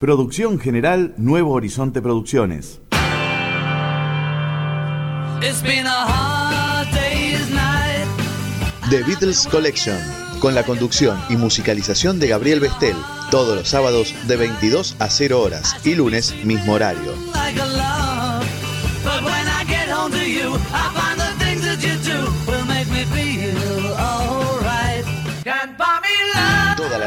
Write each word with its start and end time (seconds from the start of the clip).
Producción 0.00 0.58
general 0.58 1.12
Nuevo 1.18 1.52
Horizonte 1.52 2.00
Producciones. 2.00 2.80
The 8.88 9.02
Beatles 9.02 9.46
Collection, 9.46 9.98
con 10.40 10.54
la 10.54 10.62
conducción 10.62 11.20
y 11.28 11.36
musicalización 11.36 12.18
de 12.18 12.28
Gabriel 12.28 12.60
Bestel, 12.60 12.96
todos 13.30 13.54
los 13.54 13.68
sábados 13.68 14.14
de 14.26 14.36
22 14.38 14.96
a 14.98 15.10
0 15.10 15.38
horas 15.38 15.76
y 15.84 15.94
lunes 15.94 16.34
mismo 16.46 16.72
horario. 16.72 17.12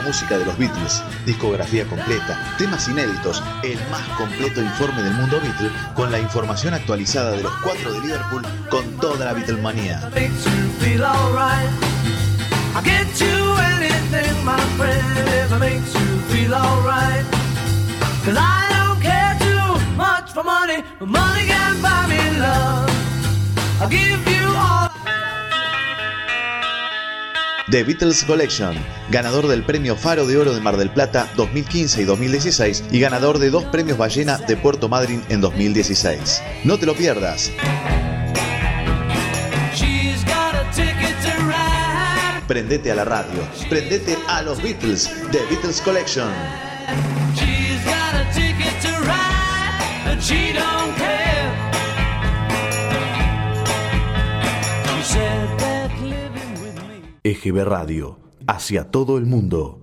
Música 0.03 0.37
de 0.37 0.45
los 0.45 0.57
Beatles, 0.57 1.01
discografía 1.25 1.85
completa, 1.85 2.37
temas 2.57 2.87
inéditos, 2.87 3.43
el 3.63 3.79
más 3.89 4.01
completo 4.17 4.61
informe 4.61 5.01
del 5.01 5.13
mundo 5.13 5.39
Beatle, 5.41 5.71
con 5.95 6.11
la 6.11 6.19
información 6.19 6.73
actualizada 6.73 7.31
de 7.31 7.43
los 7.43 7.53
cuatro 7.63 7.93
de 7.93 8.01
Liverpool, 8.01 8.43
con 8.69 8.85
toda 8.97 9.25
la 9.25 9.33
Beatlemanía. 9.33 10.01
The 27.73 27.83
Beatles 27.83 28.23
Collection, 28.25 28.75
ganador 29.09 29.47
del 29.47 29.63
Premio 29.63 29.95
Faro 29.95 30.27
de 30.27 30.37
Oro 30.37 30.53
de 30.53 30.61
Mar 30.61 30.77
del 30.77 30.91
Plata 30.91 31.27
2015 31.35 32.03
y 32.03 32.05
2016 32.05 32.83
y 32.91 32.99
ganador 32.99 33.39
de 33.39 33.49
dos 33.49 33.63
premios 33.63 33.97
Ballena 33.97 34.37
de 34.37 34.55
Puerto 34.55 34.89
Madryn 34.89 35.23
en 35.29 35.41
2016. 35.41 36.43
No 36.65 36.77
te 36.77 36.85
lo 36.85 36.93
pierdas. 36.93 37.51
Prendete 42.45 42.91
a 42.91 42.95
la 42.95 43.05
radio, 43.05 43.41
prendete 43.67 44.19
a 44.27 44.43
los 44.43 44.61
Beatles, 44.61 45.09
The 45.31 45.39
Beatles 45.49 45.81
Collection. 45.81 46.29
EGB 57.25 57.63
Radio, 57.63 58.19
hacia 58.47 58.91
todo 58.91 59.17
el 59.17 59.25
mundo. 59.25 59.79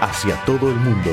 Hacia 0.00 0.36
todo 0.44 0.68
el 0.68 0.76
mundo. 0.76 1.10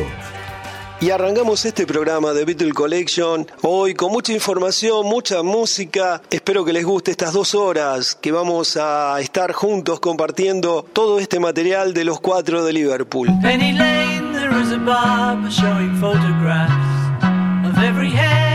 Y 1.00 1.10
arrancamos 1.10 1.66
este 1.66 1.88
programa 1.88 2.32
de 2.32 2.46
Beatle 2.46 2.74
Collection 2.74 3.48
hoy 3.64 3.96
con 3.96 4.12
mucha 4.12 4.34
información, 4.34 5.08
mucha 5.08 5.42
música. 5.42 6.22
Espero 6.30 6.64
que 6.64 6.74
les 6.74 6.86
guste 6.86 7.10
estas 7.10 7.34
dos 7.34 7.56
horas 7.56 8.14
que 8.14 8.32
vamos 8.32 8.78
a 8.78 9.20
estar 9.20 9.52
juntos 9.52 10.00
compartiendo 10.00 10.86
todo 10.94 11.20
este 11.20 11.40
material 11.40 11.96
de 11.96 12.06
los 12.06 12.20
cuatro 12.20 12.64
de 12.64 12.74
Liverpool. 12.74 13.28
Penny 13.42 13.74
Lane, 13.74 14.32
there 14.34 14.52
is 14.62 14.72
a 14.72 15.50
showing 15.50 15.96
photographs 16.00 16.72
of 17.66 17.84
every 17.84 18.12
head 18.12 18.51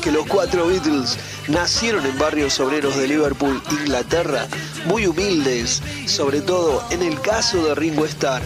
que 0.00 0.10
los 0.10 0.26
cuatro 0.26 0.66
Beatles 0.66 1.18
nacieron 1.48 2.06
en 2.06 2.18
barrios 2.18 2.58
obreros 2.60 2.96
de 2.96 3.08
Liverpool, 3.08 3.62
Inglaterra, 3.70 4.46
muy 4.86 5.06
humildes, 5.06 5.82
sobre 6.06 6.40
todo 6.40 6.82
en 6.90 7.02
el 7.02 7.20
caso 7.20 7.64
de 7.64 7.74
Ringo 7.74 8.06
Starr. 8.06 8.42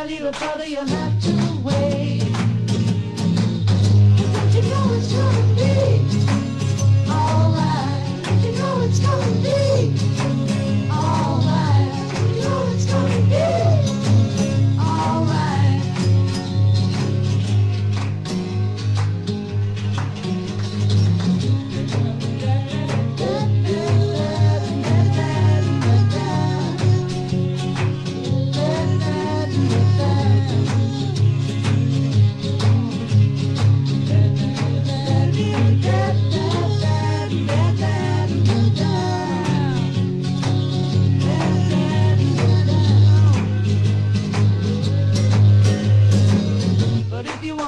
tell 0.00 0.10
you 0.10 0.28
about 0.28 0.66
you'll 0.66 0.86
have 0.86 1.20
to 1.20 1.60
wait. 1.62 2.29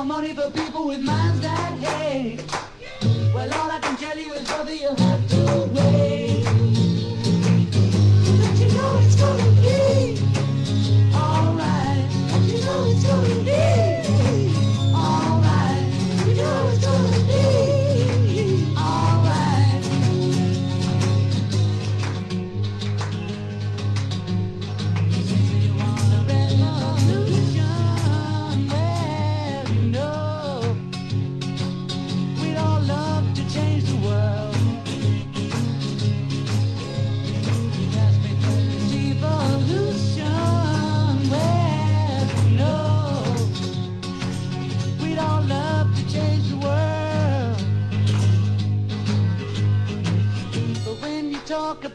Money 0.05 0.35
for 0.35 0.51
people 0.51 0.89
with 0.89 1.01
money. 1.01 1.32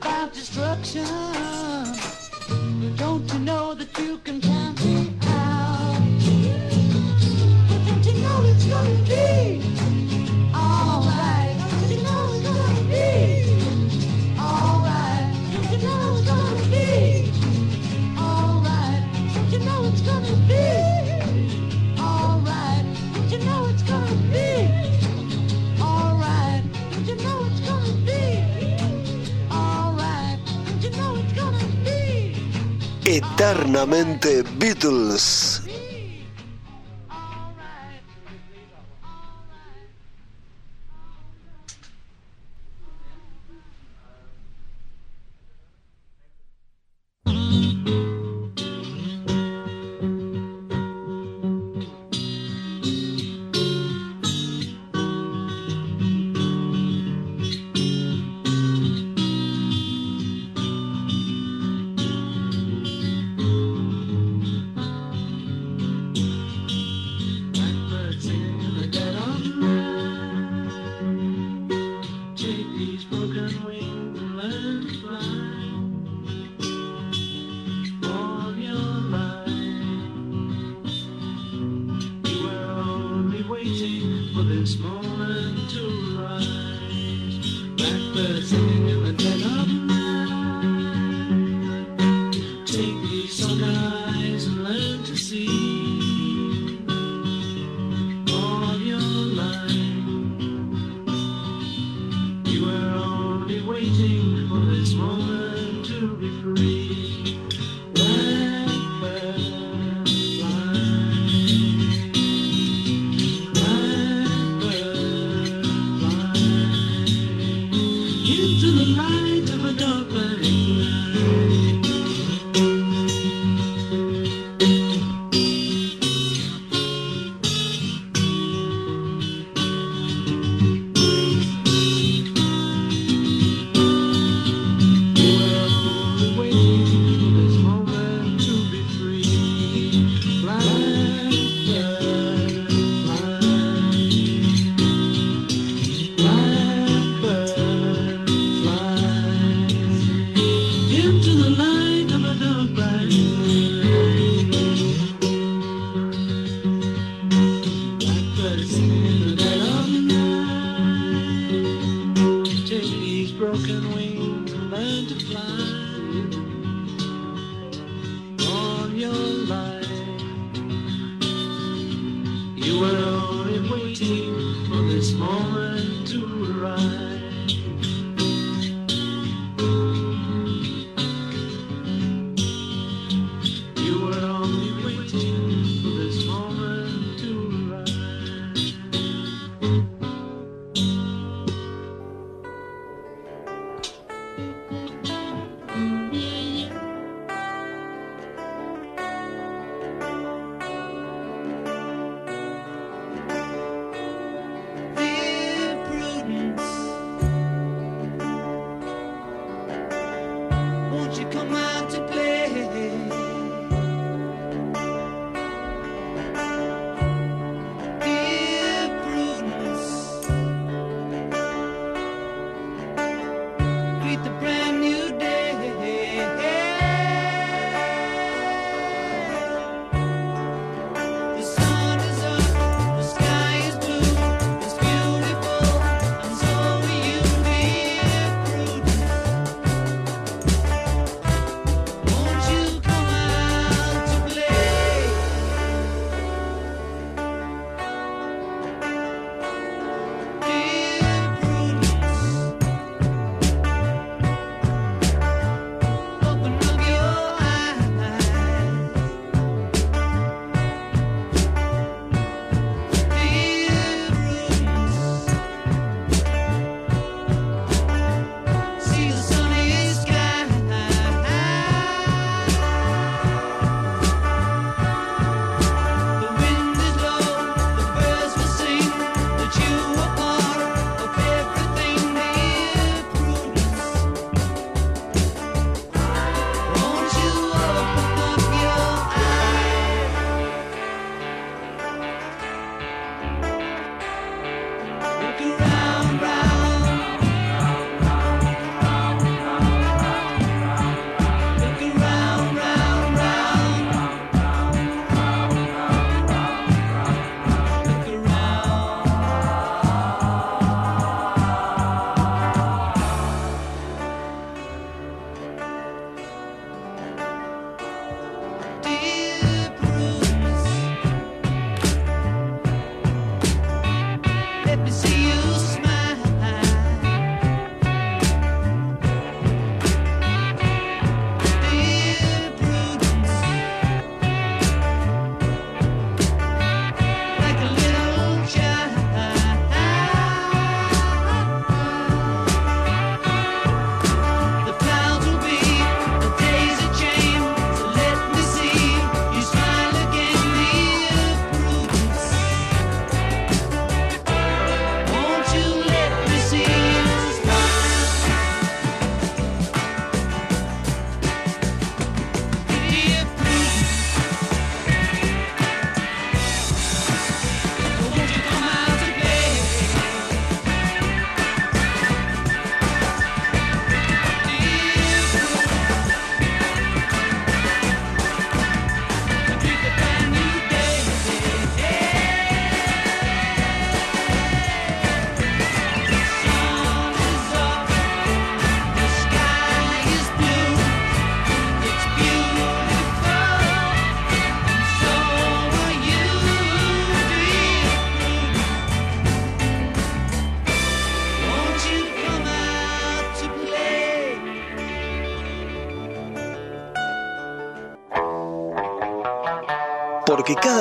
about 0.01 0.33
destruction. 0.33 1.36
eternamente 33.17 34.43
Beatles. 34.59 35.46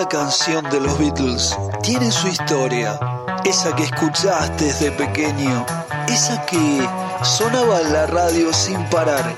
Canción 0.08 0.64
de 0.70 0.80
los 0.80 0.98
Beatles 0.98 1.56
tiene 1.82 2.10
su 2.10 2.28
historia, 2.28 2.98
esa 3.44 3.74
que 3.74 3.84
escuchaste 3.84 4.64
desde 4.64 4.90
pequeño, 4.92 5.66
esa 6.08 6.44
que 6.46 6.88
sonaba 7.22 7.80
en 7.80 7.92
la 7.92 8.06
radio 8.06 8.52
sin 8.52 8.82
parar, 8.86 9.34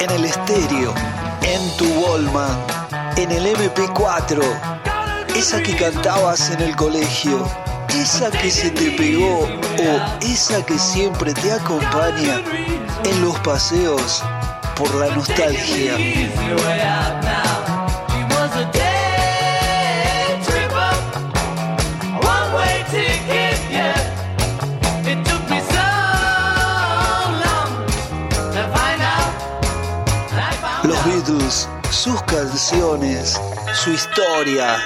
en 0.00 0.10
el 0.10 0.24
estéreo, 0.24 0.94
en 1.42 1.76
tu 1.76 1.86
Wallman, 2.00 2.50
en 3.16 3.30
el 3.30 3.54
MP4, 3.54 4.42
esa 5.36 5.62
que 5.62 5.76
cantabas 5.76 6.50
en 6.50 6.60
el 6.60 6.76
colegio, 6.76 7.46
esa 7.88 8.30
que 8.30 8.50
se 8.50 8.70
te 8.70 8.90
pegó 8.92 9.40
o 9.42 10.24
esa 10.24 10.64
que 10.64 10.78
siempre 10.78 11.34
te 11.34 11.52
acompaña 11.52 12.42
en 13.04 13.22
los 13.22 13.38
paseos 13.40 14.22
por 14.76 14.94
la 14.94 15.14
nostalgia. 15.14 15.96
Canciones, 32.48 33.38
su 33.74 33.90
historia. 33.90 34.78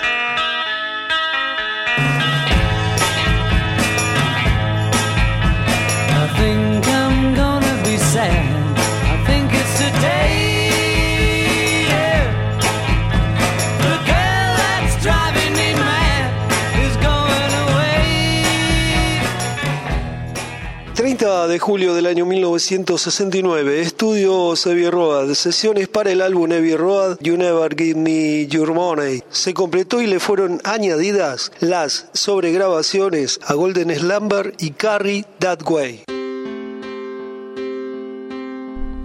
30 20.95 21.49
de 21.49 21.59
julio 21.59 21.93
del 21.93 22.07
año 22.07 22.25
1969, 22.25 23.83
estudios 24.25 24.67
Abbey 24.67 24.89
Road, 24.89 25.35
sesiones 25.35 25.89
para 25.89 26.11
el 26.11 26.23
álbum 26.23 26.51
Abbey 26.51 26.77
Road, 26.77 27.19
You 27.21 27.37
Never 27.37 27.75
Give 27.77 27.95
Me 27.95 28.47
Your 28.47 28.73
Money. 28.73 29.23
Se 29.31 29.53
completó 29.53 30.01
y 30.01 30.07
le 30.07 30.19
fueron 30.19 30.61
añadidas 30.65 31.53
las 31.61 32.07
sobregrabaciones 32.15 33.39
a 33.47 33.53
Golden 33.53 33.95
Slumber 33.95 34.55
y 34.59 34.71
Carry 34.71 35.27
That 35.41 35.63
Way. 35.69 36.05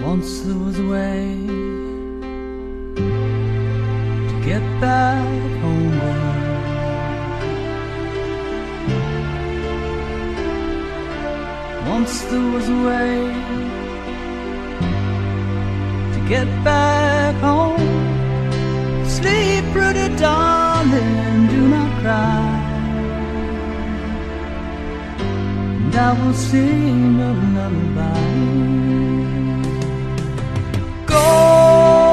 Once 0.02 0.42
there 0.46 0.56
was 0.56 0.80
a 0.80 0.88
way 0.88 1.36
to 2.96 4.42
get 4.46 4.62
back 4.80 5.26
home. 5.62 6.00
Once 11.90 12.22
there 12.30 12.40
was 12.40 12.70
a 12.70 12.76
way 12.88 13.69
get 16.30 16.48
back 16.64 17.36
home. 17.42 17.80
Sleep, 19.18 19.66
pretty 19.74 20.16
darling, 20.16 21.48
do 21.48 21.62
not 21.68 21.92
cry. 22.02 22.46
And 25.18 25.96
I 25.96 26.14
will 26.20 26.34
sing 26.34 27.20
a 27.20 27.32
lullaby. 27.56 28.70
sing 31.08 32.09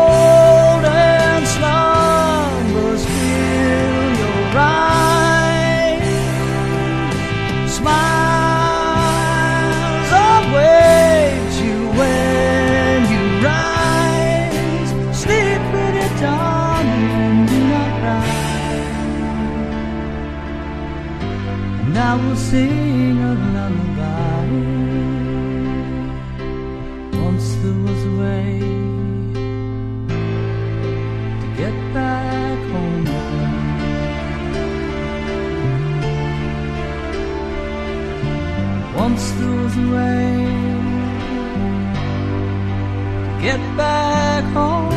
back 43.77 44.45
home. 44.55 44.91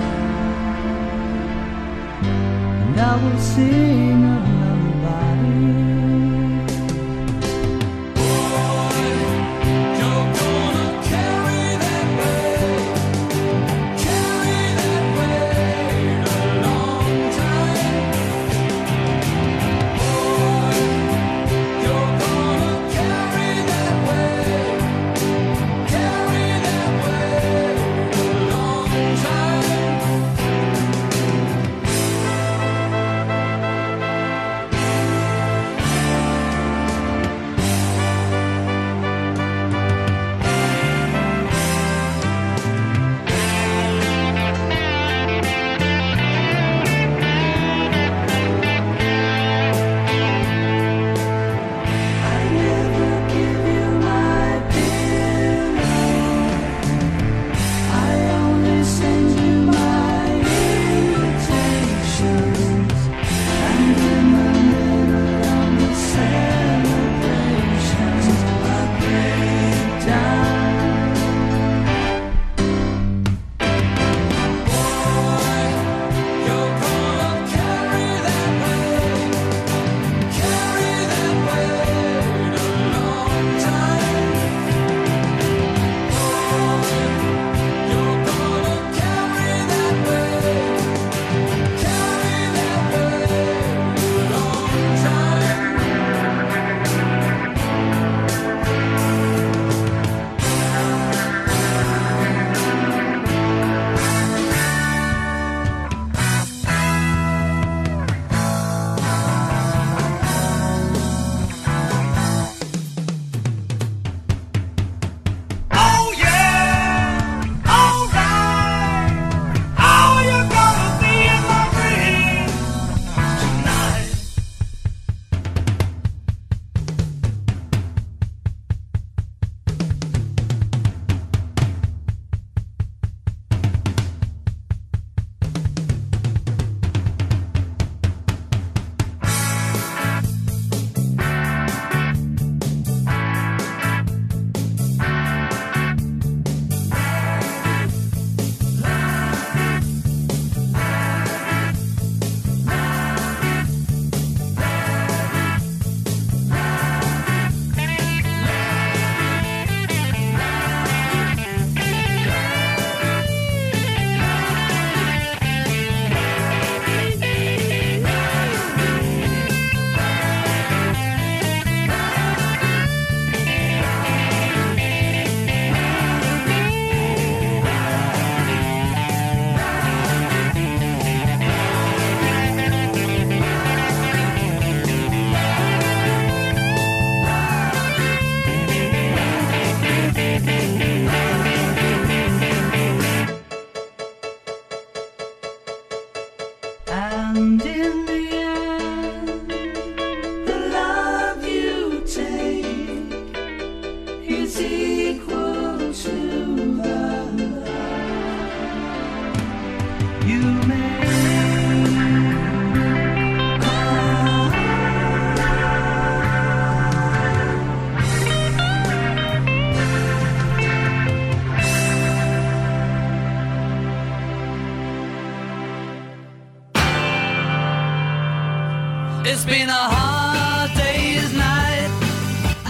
And 2.82 3.00
I 3.00 3.14
will 3.22 3.38
sing 3.38 4.17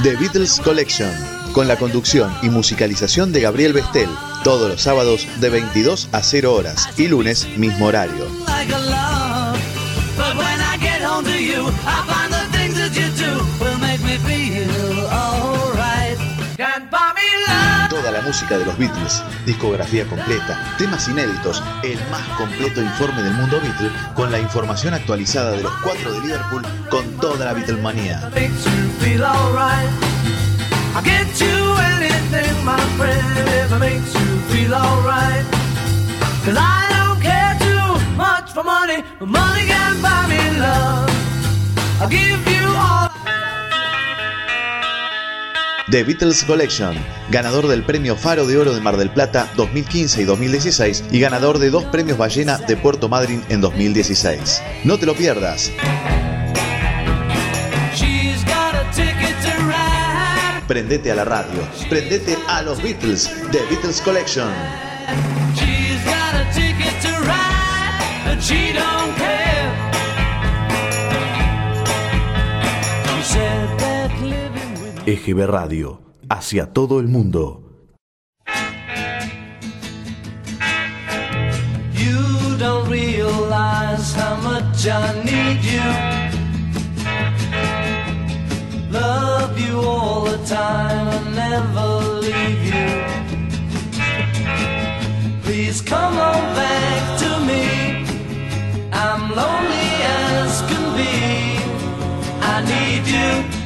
The 0.08 0.16
Beatles 0.16 0.58
Collection, 0.64 1.10
con 1.52 1.68
la 1.68 1.76
conducción 1.76 2.32
y 2.42 2.48
musicalización 2.48 3.30
de 3.30 3.42
Gabriel 3.42 3.74
Bestel, 3.74 4.08
todos 4.42 4.70
los 4.70 4.80
sábados 4.80 5.28
de 5.38 5.50
22 5.50 6.08
a 6.12 6.22
0 6.22 6.54
horas 6.54 6.88
y 6.96 7.08
lunes 7.08 7.46
mismo 7.58 7.84
horario. 7.84 8.26
Música 18.28 18.58
de 18.58 18.66
los 18.66 18.76
Beatles, 18.76 19.22
discografía 19.46 20.04
completa, 20.04 20.74
temas 20.76 21.08
inéditos, 21.08 21.62
el 21.82 21.98
más 22.10 22.28
completo 22.36 22.82
informe 22.82 23.22
del 23.22 23.32
mundo 23.32 23.58
Beatle, 23.58 23.90
con 24.14 24.30
la 24.30 24.38
información 24.38 24.92
actualizada 24.92 25.52
de 25.52 25.62
los 25.62 25.72
cuatro 25.82 26.12
de 26.12 26.20
Liverpool, 26.20 26.62
con 26.90 27.10
toda 27.16 27.46
la 27.46 27.54
Beatlemanía. 27.54 28.30
The 45.90 46.04
Beatles 46.04 46.44
Collection, 46.44 46.94
ganador 47.30 47.66
del 47.66 47.82
Premio 47.82 48.14
Faro 48.14 48.46
de 48.46 48.58
Oro 48.58 48.74
de 48.74 48.80
Mar 48.82 48.98
del 48.98 49.08
Plata 49.08 49.50
2015 49.56 50.20
y 50.20 50.24
2016 50.26 51.04
y 51.10 51.18
ganador 51.18 51.58
de 51.58 51.70
dos 51.70 51.84
premios 51.84 52.18
Ballena 52.18 52.58
de 52.58 52.76
Puerto 52.76 53.08
Madryn 53.08 53.42
en 53.48 53.62
2016. 53.62 54.62
No 54.84 54.98
te 54.98 55.06
lo 55.06 55.14
pierdas. 55.14 55.72
Prendete 60.66 61.10
a 61.10 61.14
la 61.14 61.24
radio, 61.24 61.66
prendete 61.88 62.36
a 62.48 62.60
los 62.60 62.82
Beatles, 62.82 63.30
The 63.50 63.60
Beatles 63.70 64.02
Collection. 64.02 64.50
EGB 75.08 75.46
Radio, 75.46 76.02
hacia 76.28 76.66
todo 76.74 77.00
el 77.00 77.08
mundo. 77.08 77.62
You 81.94 82.58
don't 82.58 82.90
realize 82.90 84.12
how 84.14 84.36
much 84.42 84.86
I 84.86 85.24
need 85.24 85.64
you. 85.64 85.80
Love 88.90 89.58
you 89.58 89.80
all 89.80 90.26
the 90.26 90.44
time 90.44 91.08
and 91.08 91.34
never 91.34 92.20
leave 92.20 92.62
you. 92.66 92.88
Please 95.42 95.80
come 95.80 96.18
on 96.18 96.54
back 96.54 97.18
to 97.22 97.30
me. 97.46 98.04
I'm 98.92 99.34
lonely 99.34 99.90
as 100.04 100.60
can 100.68 100.84
be. 100.98 101.62
I 102.42 102.62
need 102.66 103.06
you. 103.08 103.57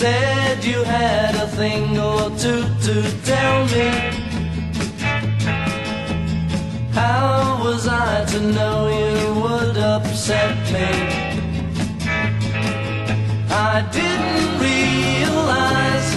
Said 0.00 0.64
you 0.64 0.82
had 0.82 1.34
a 1.34 1.46
thing 1.46 1.98
or 1.98 2.30
two 2.42 2.62
to 2.86 2.94
tell 3.22 3.66
me. 3.66 3.88
How 6.90 7.60
was 7.62 7.86
I 7.86 8.24
to 8.32 8.40
know 8.56 8.78
you 9.00 9.42
would 9.42 9.76
upset 9.76 10.56
me? 10.72 10.90
I 13.72 13.76
didn't 13.98 14.52
realize 14.68 16.08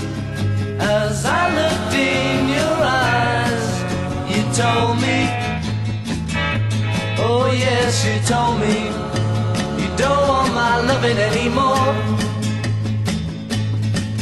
as 0.80 1.26
I 1.26 1.44
looked 1.60 1.94
in 2.16 2.40
your 2.58 2.78
eyes, 3.10 3.70
you 4.32 4.42
told 4.62 4.96
me. 5.06 5.20
Oh, 7.28 7.52
yes, 7.52 7.92
you 8.08 8.16
told 8.34 8.62
me 8.64 8.76
you 9.82 9.90
don't 9.98 10.26
want 10.30 10.54
my 10.54 10.80
loving 10.90 11.18
anymore. 11.18 12.23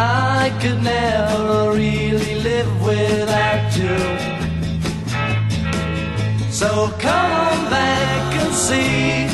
I 0.00 0.56
could 0.60 0.80
never 0.80 1.72
really 1.72 2.36
live 2.36 2.82
without 2.82 3.76
you. 3.76 3.98
So 6.52 6.94
come 7.00 7.32
on 7.32 7.68
back 7.68 8.34
and 8.40 8.54
see 8.54 9.26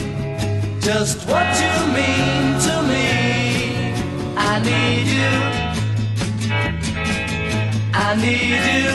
just 0.81 1.29
what 1.29 1.47
you 1.61 1.75
mean 1.93 2.59
to 2.67 2.83
me. 2.91 3.07
I 4.39 4.59
need 4.71 5.07
you. 5.21 5.35
I 7.93 8.17
need 8.25 8.63
you. 8.73 8.91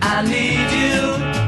I 0.00 0.22
need 0.22 0.70
you. 1.34 1.39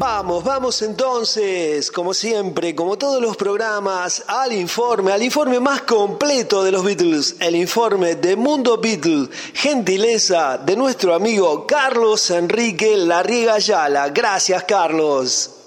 Vamos, 0.00 0.42
vamos 0.44 0.80
entonces, 0.80 1.90
como 1.90 2.14
siempre, 2.14 2.74
como 2.74 2.96
todos 2.96 3.20
los 3.20 3.36
programas, 3.36 4.24
al 4.28 4.50
informe, 4.54 5.12
al 5.12 5.22
informe 5.22 5.60
más 5.60 5.82
completo 5.82 6.64
de 6.64 6.72
los 6.72 6.82
Beatles, 6.82 7.36
el 7.38 7.54
informe 7.54 8.14
de 8.14 8.34
Mundo 8.34 8.78
Beatles, 8.78 9.28
gentileza 9.52 10.56
de 10.56 10.74
nuestro 10.74 11.14
amigo 11.14 11.66
Carlos 11.66 12.30
Enrique 12.30 12.96
Larriga 12.96 13.56
Ayala. 13.56 14.08
Gracias, 14.08 14.64
Carlos. 14.64 15.59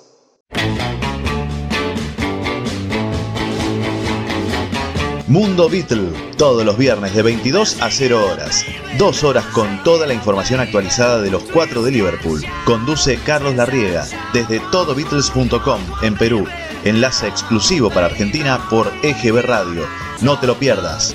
Mundo 5.28 5.70
Beatle, 5.70 6.12
todos 6.38 6.66
los 6.66 6.78
viernes 6.78 7.16
de 7.16 7.22
22 7.22 7.82
a 7.82 7.90
0 7.90 8.28
horas. 8.30 8.66
Dos 8.98 9.24
horas 9.24 9.46
con 9.46 9.82
toda 9.84 10.06
la 10.06 10.14
información 10.14 10.60
actualizada 10.60 11.22
de 11.22 11.32
los 11.32 11.44
cuatro 11.44 11.82
de 11.82 11.92
Liverpool. 11.92 12.44
Conduce 12.66 13.18
Carlos 13.26 13.56
Larriega 13.56 14.06
desde 14.34 14.60
todobeatles.com 14.60 15.80
en 16.02 16.16
Perú. 16.16 16.46
Enlace 16.84 17.28
exclusivo 17.30 17.90
para 17.90 18.08
Argentina 18.08 18.68
por 18.70 18.92
EGB 19.02 19.42
Radio. 19.44 19.86
No 20.22 20.38
te 20.40 20.48
lo 20.48 20.60
pierdas. 20.60 21.14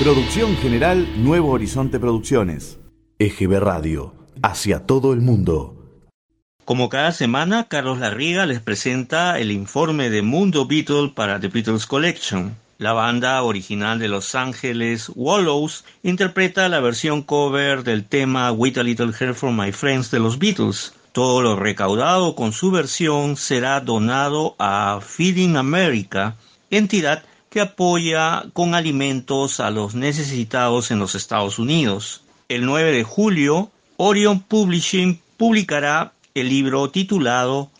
Producción 0.00 0.56
General 0.56 1.06
Nuevo 1.22 1.50
Horizonte 1.50 2.00
Producciones. 2.00 2.78
EGB 3.20 3.58
Radio, 3.58 4.14
hacia 4.44 4.86
todo 4.86 5.12
el 5.12 5.20
mundo. 5.20 5.74
Como 6.64 6.88
cada 6.88 7.10
semana, 7.10 7.66
Carlos 7.66 7.98
Larriga 7.98 8.46
les 8.46 8.60
presenta 8.60 9.40
el 9.40 9.50
informe 9.50 10.08
de 10.08 10.22
Mundo 10.22 10.66
Beatles 10.66 11.10
para 11.14 11.40
The 11.40 11.48
Beatles 11.48 11.86
Collection. 11.86 12.54
La 12.78 12.92
banda 12.92 13.42
original 13.42 13.98
de 13.98 14.06
Los 14.06 14.36
Ángeles, 14.36 15.10
Wallows, 15.16 15.84
interpreta 16.04 16.68
la 16.68 16.78
versión 16.78 17.22
cover 17.22 17.82
del 17.82 18.04
tema 18.04 18.52
With 18.52 18.78
a 18.78 18.84
Little 18.84 19.12
Help 19.18 19.34
from 19.34 19.60
My 19.60 19.72
Friends 19.72 20.12
de 20.12 20.20
los 20.20 20.38
Beatles. 20.38 20.92
Todo 21.10 21.42
lo 21.42 21.56
recaudado 21.56 22.36
con 22.36 22.52
su 22.52 22.70
versión 22.70 23.36
será 23.36 23.80
donado 23.80 24.54
a 24.60 25.00
Feeding 25.02 25.56
America, 25.56 26.36
entidad 26.70 27.24
que 27.50 27.62
apoya 27.62 28.44
con 28.52 28.76
alimentos 28.76 29.58
a 29.58 29.70
los 29.72 29.96
necesitados 29.96 30.92
en 30.92 31.00
los 31.00 31.16
Estados 31.16 31.58
Unidos. 31.58 32.22
El 32.48 32.64
9 32.64 32.92
de 32.92 33.04
julio, 33.04 33.70
Orion 33.98 34.40
Publishing 34.40 35.20
publicará 35.36 36.14
el 36.32 36.48
libro 36.48 36.90
titulado 36.90 37.70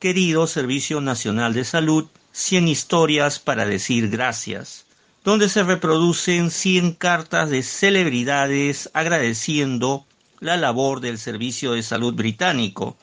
Querido 0.00 0.48
Servicio 0.48 1.00
Nacional 1.00 1.54
de 1.54 1.64
Salud, 1.64 2.06
100 2.32 2.66
historias 2.66 3.38
para 3.38 3.66
decir 3.66 4.10
gracias, 4.10 4.84
donde 5.22 5.48
se 5.48 5.62
reproducen 5.62 6.50
100 6.50 6.94
cartas 6.94 7.50
de 7.50 7.62
celebridades 7.62 8.90
agradeciendo 8.94 10.04
la 10.40 10.56
labor 10.56 10.98
del 11.00 11.18
Servicio 11.18 11.74
de 11.74 11.84
Salud 11.84 12.12
británico. 12.12 12.96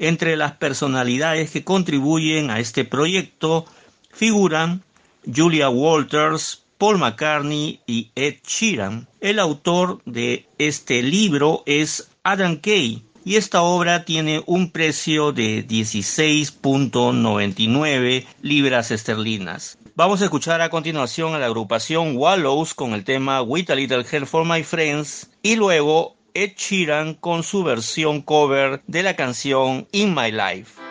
Entre 0.00 0.36
las 0.36 0.54
personalidades 0.54 1.52
que 1.52 1.62
contribuyen 1.62 2.50
a 2.50 2.58
este 2.58 2.84
proyecto 2.84 3.64
figuran 4.12 4.82
Julia 5.24 5.68
Walters, 5.68 6.63
Paul 6.84 6.98
McCartney 6.98 7.80
y 7.86 8.10
Ed 8.14 8.34
Sheeran. 8.46 9.08
El 9.22 9.38
autor 9.38 10.02
de 10.04 10.46
este 10.58 11.02
libro 11.02 11.62
es 11.64 12.10
Adam 12.24 12.56
Kay 12.56 13.02
y 13.24 13.36
esta 13.36 13.62
obra 13.62 14.04
tiene 14.04 14.42
un 14.44 14.70
precio 14.70 15.32
de 15.32 15.66
16.99 15.66 18.26
libras 18.42 18.90
esterlinas. 18.90 19.78
Vamos 19.96 20.20
a 20.20 20.24
escuchar 20.24 20.60
a 20.60 20.68
continuación 20.68 21.34
a 21.34 21.38
la 21.38 21.46
agrupación 21.46 22.18
Wallows 22.18 22.74
con 22.74 22.92
el 22.92 23.04
tema 23.04 23.40
With 23.40 23.70
a 23.70 23.76
Little 23.76 24.04
Help 24.12 24.26
for 24.26 24.44
My 24.44 24.62
Friends 24.62 25.30
y 25.42 25.56
luego 25.56 26.16
Ed 26.34 26.52
Sheeran 26.54 27.14
con 27.14 27.44
su 27.44 27.64
versión 27.64 28.20
cover 28.20 28.82
de 28.86 29.02
la 29.02 29.16
canción 29.16 29.88
In 29.92 30.14
My 30.14 30.30
Life. 30.30 30.83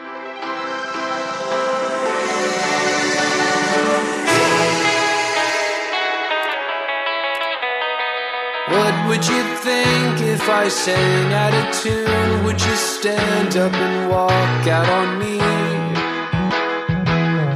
Would 9.14 9.28
you 9.28 9.44
think 9.58 10.22
if 10.22 10.50
I 10.50 10.68
sang 10.68 11.34
out 11.34 11.54
of 11.54 11.66
tune? 11.82 12.44
Would 12.46 12.60
you 12.60 12.76
stand 12.76 13.56
up 13.56 13.72
and 13.72 14.10
walk 14.10 14.62
out 14.78 14.90
on 14.90 15.20
me? 15.20 15.38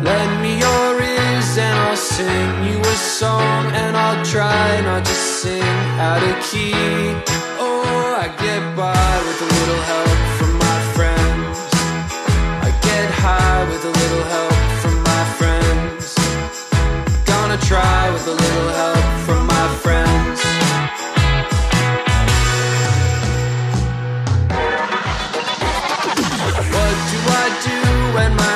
Lend 0.08 0.34
me 0.43 0.60
your 0.66 0.89
ears 1.01 1.49
and 1.58 1.76
I'll 1.86 1.95
sing 1.95 2.49
you 2.70 2.80
a 2.80 2.97
song 3.20 3.64
and 3.82 3.97
I'll 3.97 4.24
try 4.24 4.82
not 4.82 5.03
to 5.03 5.16
sing 5.39 5.78
out 6.10 6.22
of 6.30 6.36
key. 6.47 6.76
Oh, 7.66 8.22
I 8.24 8.28
get 8.45 8.62
by 8.76 9.12
with 9.28 9.39
a 9.47 9.49
little 9.58 9.82
help 9.91 10.20
from 10.38 10.53
my 10.68 10.80
friends. 10.95 11.58
I 12.68 12.70
get 12.89 13.08
high 13.26 13.64
with 13.72 13.84
a 13.91 13.93
little 14.01 14.26
help 14.36 14.60
from 14.84 14.97
my 15.12 15.24
friends. 15.39 16.05
Gonna 17.26 17.60
try 17.72 18.12
with 18.14 18.28
a 18.28 18.36
little 18.45 18.70
help 18.82 19.05
from 19.26 19.47
my 19.47 19.68
friends. 19.82 20.07
When 28.18 28.36
my 28.36 28.47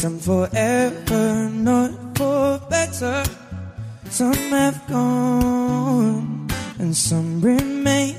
some 0.00 0.18
forever, 0.18 1.50
not 1.50 1.90
for 2.16 2.58
better. 2.70 3.22
Some 4.08 4.32
have 4.32 4.88
gone 4.88 6.48
and 6.78 6.96
some 6.96 7.42
remain. 7.42 8.16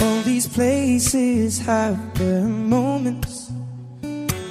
All 0.00 0.22
these 0.22 0.46
places 0.46 1.58
have 1.58 1.98
their 2.16 2.44
moments 2.44 3.50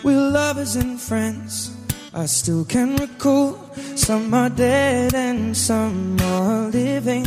with 0.03 0.17
lovers 0.17 0.75
and 0.75 0.99
friends. 0.99 1.71
I 2.13 2.25
still 2.25 2.65
can 2.65 2.97
recall 2.97 3.57
some 3.95 4.33
are 4.33 4.49
dead 4.49 5.15
and 5.15 5.55
some 5.55 6.17
are 6.19 6.67
living. 6.67 7.25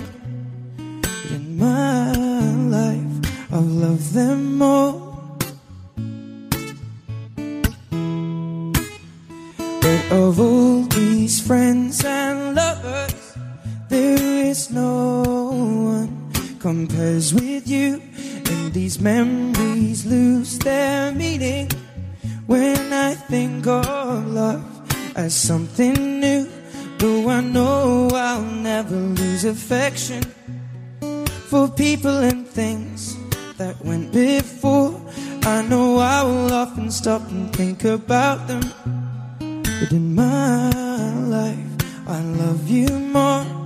But 1.00 1.30
in 1.30 1.56
my 1.56 2.12
life, 2.12 3.50
I've 3.50 3.72
loved 3.84 4.12
them 4.12 4.60
all. 4.60 5.05
Compares 16.66 17.32
with 17.32 17.68
you. 17.68 18.02
And 18.50 18.72
these 18.72 18.98
memories 18.98 20.04
lose 20.04 20.58
their 20.58 21.12
meaning 21.12 21.70
when 22.48 22.92
I 22.92 23.14
think 23.14 23.68
of 23.68 24.26
love 24.26 24.66
as 25.14 25.32
something 25.32 26.18
new. 26.18 26.48
Though 26.98 27.28
I 27.30 27.40
know 27.40 28.08
I'll 28.12 28.50
never 28.72 28.96
lose 28.96 29.44
affection 29.44 30.24
for 31.50 31.68
people 31.68 32.18
and 32.30 32.44
things 32.48 33.16
that 33.58 33.76
went 33.84 34.12
before. 34.12 35.00
I 35.44 35.62
know 35.62 35.98
I 35.98 36.24
will 36.24 36.52
often 36.52 36.90
stop 36.90 37.22
and 37.30 37.54
think 37.54 37.84
about 37.84 38.48
them. 38.48 38.64
But 39.78 39.92
in 39.92 40.16
my 40.16 41.14
life, 41.36 42.08
I 42.08 42.20
love 42.42 42.68
you 42.68 42.88
more. 42.88 43.65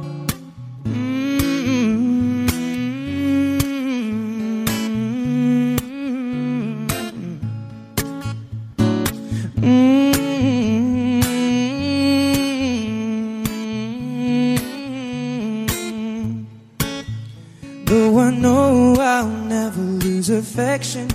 Affection 20.80 21.10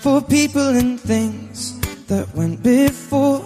for 0.00 0.20
people 0.20 0.68
and 0.76 1.00
things 1.00 1.78
that 2.06 2.26
went 2.34 2.60
before. 2.62 3.40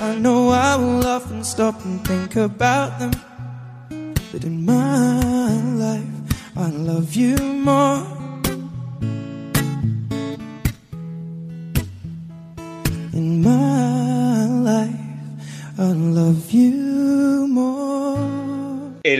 I 0.00 0.14
know 0.18 0.50
I 0.50 0.76
will 0.76 1.04
often 1.04 1.42
stop 1.42 1.84
and 1.84 2.06
think 2.06 2.36
about 2.36 2.98
them. 3.00 3.15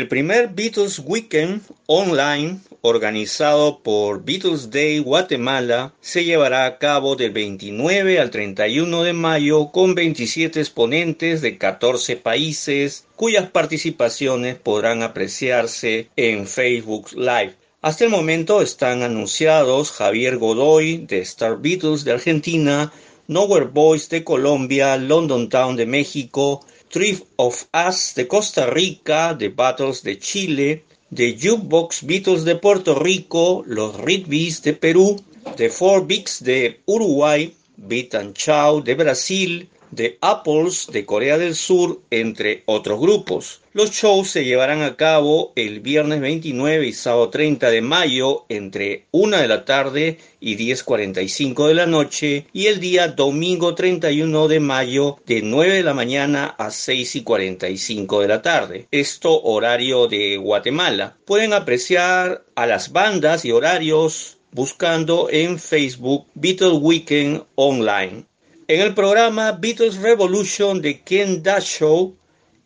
El 0.07 0.11
primer 0.11 0.51
Beatles 0.55 1.03
Weekend 1.05 1.63
online 1.87 2.61
organizado 2.81 3.81
por 3.81 4.25
Beatles 4.25 4.71
Day 4.71 5.01
Guatemala 5.01 5.95
se 6.01 6.25
llevará 6.25 6.65
a 6.65 6.79
cabo 6.79 7.17
del 7.17 7.33
29 7.33 8.21
al 8.21 8.31
31 8.31 9.03
de 9.03 9.13
mayo 9.13 9.73
con 9.73 9.97
27 9.97 10.61
exponentes 10.61 11.41
de 11.41 11.59
14 11.59 12.15
países 12.19 13.05
cuyas 13.17 13.51
participaciones 13.51 14.55
podrán 14.55 15.03
apreciarse 15.03 16.09
en 16.15 16.47
Facebook 16.47 17.11
Live. 17.13 17.57
Hasta 17.83 18.05
el 18.05 18.11
momento 18.11 18.63
están 18.63 19.03
anunciados 19.03 19.91
Javier 19.91 20.37
Godoy 20.37 20.99
de 20.99 21.19
Star 21.19 21.61
Beatles 21.61 22.05
de 22.05 22.13
Argentina, 22.13 22.93
Nowhere 23.27 23.67
Boys 23.67 24.09
de 24.09 24.23
Colombia, 24.23 24.97
London 24.99 25.49
Town 25.49 25.75
de 25.75 25.87
México, 25.87 26.65
Thrift 26.91 27.25
of 27.39 27.67
Us 27.73 28.15
de 28.15 28.27
Costa 28.27 28.71
Rica, 28.71 29.37
The 29.39 29.49
Battles 29.49 30.03
de 30.03 30.19
Chile, 30.19 30.85
The 31.15 31.35
Jukebox 31.37 32.03
Beatles 32.03 32.45
de 32.45 32.57
Puerto 32.57 32.95
Rico, 32.95 33.63
Los 33.67 33.97
Ritbees 33.97 34.63
de 34.63 34.73
Perú, 34.73 35.17
The 35.57 35.69
Four 35.71 36.07
Bigs 36.07 36.43
de 36.43 36.81
Uruguay, 36.87 37.51
Beat 37.77 38.15
and 38.15 38.35
Chow 38.35 38.81
de 38.81 38.95
Brasil, 38.95 39.69
The 39.95 40.19
Apples 40.21 40.89
de 40.93 41.05
Corea 41.05 41.39
del 41.39 41.55
Sur, 41.55 42.01
entre 42.11 42.63
otros 42.67 43.01
grupos. 43.01 43.61
Los 43.73 43.91
shows 43.91 44.31
se 44.31 44.45
llevarán 44.45 44.83
a 44.83 44.97
cabo 44.97 45.53
el 45.55 45.81
viernes 45.81 46.21
29 46.21 46.87
y 46.87 46.93
sábado 46.93 47.29
30 47.29 47.71
de 47.71 47.83
mayo 47.83 48.47
entre 48.49 49.07
1 49.11 49.37
de 49.37 49.49
la 49.49 49.65
tarde 49.65 50.19
y 50.41 50.57
10.45 50.57 51.69
de 51.69 51.75
la 51.75 51.87
noche 51.87 52.47
y 52.53 52.67
el 52.67 52.81
día 52.81 53.09
domingo 53.09 53.75
31 53.75 54.49
de 54.49 54.61
mayo 54.61 55.19
de 55.27 55.43
9 55.43 55.75
de 55.75 55.83
la 55.83 55.95
mañana 55.95 56.55
a 56.59 56.71
6 56.71 57.17
y 57.17 57.23
45 57.23 58.21
de 58.23 58.29
la 58.29 58.43
tarde. 58.43 58.89
Esto 58.91 59.43
horario 59.43 60.09
de 60.09 60.39
Guatemala. 60.39 61.17
Pueden 61.27 61.53
apreciar 61.53 62.45
a 62.55 62.67
las 62.67 62.93
bandas 62.93 63.45
y 63.45 63.53
horarios 63.53 64.39
buscando 64.53 65.29
en 65.31 65.59
Facebook 65.59 66.27
Beatles 66.35 66.79
Weekend 66.81 67.45
Online. 67.57 68.25
En 68.69 68.81
el 68.81 68.95
programa 68.95 69.53
Beatles 69.53 69.99
Revolution 69.99 70.83
de 70.83 71.01
Ken 71.03 71.41
Show, 71.61 72.17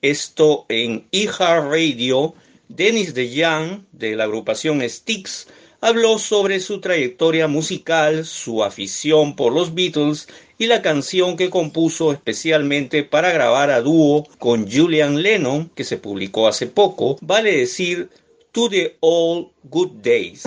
esto 0.01 0.65
en 0.71 1.07
iHeart 1.11 1.71
Radio, 1.71 2.33
Dennis 2.69 3.13
DeYoung 3.13 3.85
de 3.93 4.17
la 4.17 4.25
agrupación 4.25 4.81
Styx 4.81 5.49
habló 5.83 6.19
sobre 6.19 6.61
su 6.61 6.81
trayectoria 6.81 7.49
musical, 7.49 8.25
su 8.25 8.65
afición 8.65 9.37
por 9.37 9.53
los 9.53 9.75
Beatles 9.75 10.27
y 10.57 10.69
la 10.69 10.81
canción 10.81 11.37
que 11.37 11.51
compuso 11.51 12.13
especialmente 12.13 13.03
para 13.05 13.31
grabar 13.31 13.69
a 13.71 13.83
dúo 13.83 14.27
con 14.39 14.73
Julian 14.73 15.21
Lennon, 15.21 15.69
que 15.75 15.85
se 15.85 15.99
publicó 15.99 16.49
hace 16.49 16.67
poco, 16.67 17.19
vale 17.21 17.59
decir 17.59 18.09
To 18.53 18.71
the 18.71 18.97
Old 19.01 19.49
Good 19.65 19.91
Days. 20.03 20.45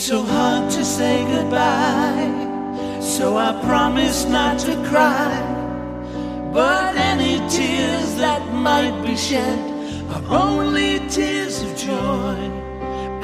So 0.00 0.22
hard 0.22 0.70
to 0.70 0.82
say 0.82 1.26
goodbye, 1.26 2.32
so 3.02 3.36
I 3.36 3.52
promise 3.62 4.24
not 4.24 4.58
to 4.60 4.74
cry. 4.88 5.30
But 6.54 6.96
any 6.96 7.36
tears 7.50 8.14
that 8.16 8.42
might 8.50 8.98
be 9.02 9.14
shed 9.14 9.58
are 10.08 10.24
only 10.30 11.06
tears 11.10 11.60
of 11.60 11.76
joy. 11.76 12.38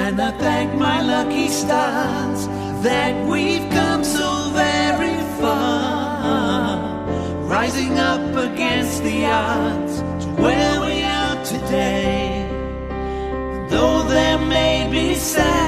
And 0.04 0.20
I 0.20 0.32
thank 0.32 0.74
my 0.74 1.00
lucky 1.00 1.48
stars 1.48 2.46
that 2.84 3.26
we've 3.26 3.68
come 3.70 4.04
so 4.04 4.50
very 4.52 5.16
far. 5.40 6.76
Rising 7.46 7.98
up 7.98 8.36
against 8.36 9.02
the 9.02 9.24
odds 9.24 10.00
to 10.24 10.28
where 10.42 10.80
we 10.82 11.02
are 11.04 11.42
today. 11.42 12.46
Though 13.70 14.02
there 14.02 14.38
may 14.38 14.88
be 14.90 15.14
sadness, 15.14 15.65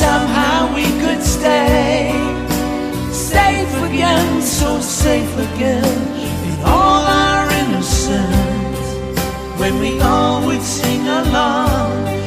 somehow 0.00 0.74
we 0.74 0.86
could 1.02 1.22
stay 1.22 2.10
safe 3.12 3.74
again, 3.88 4.40
so 4.40 4.80
safe 4.80 5.32
again 5.48 5.98
in 6.48 6.56
all 6.64 7.02
our 7.24 7.44
innocence. 7.62 8.86
When 9.60 9.78
we 9.78 10.00
all 10.00 10.46
would 10.46 10.62
sing 10.62 11.06
along 11.06 12.19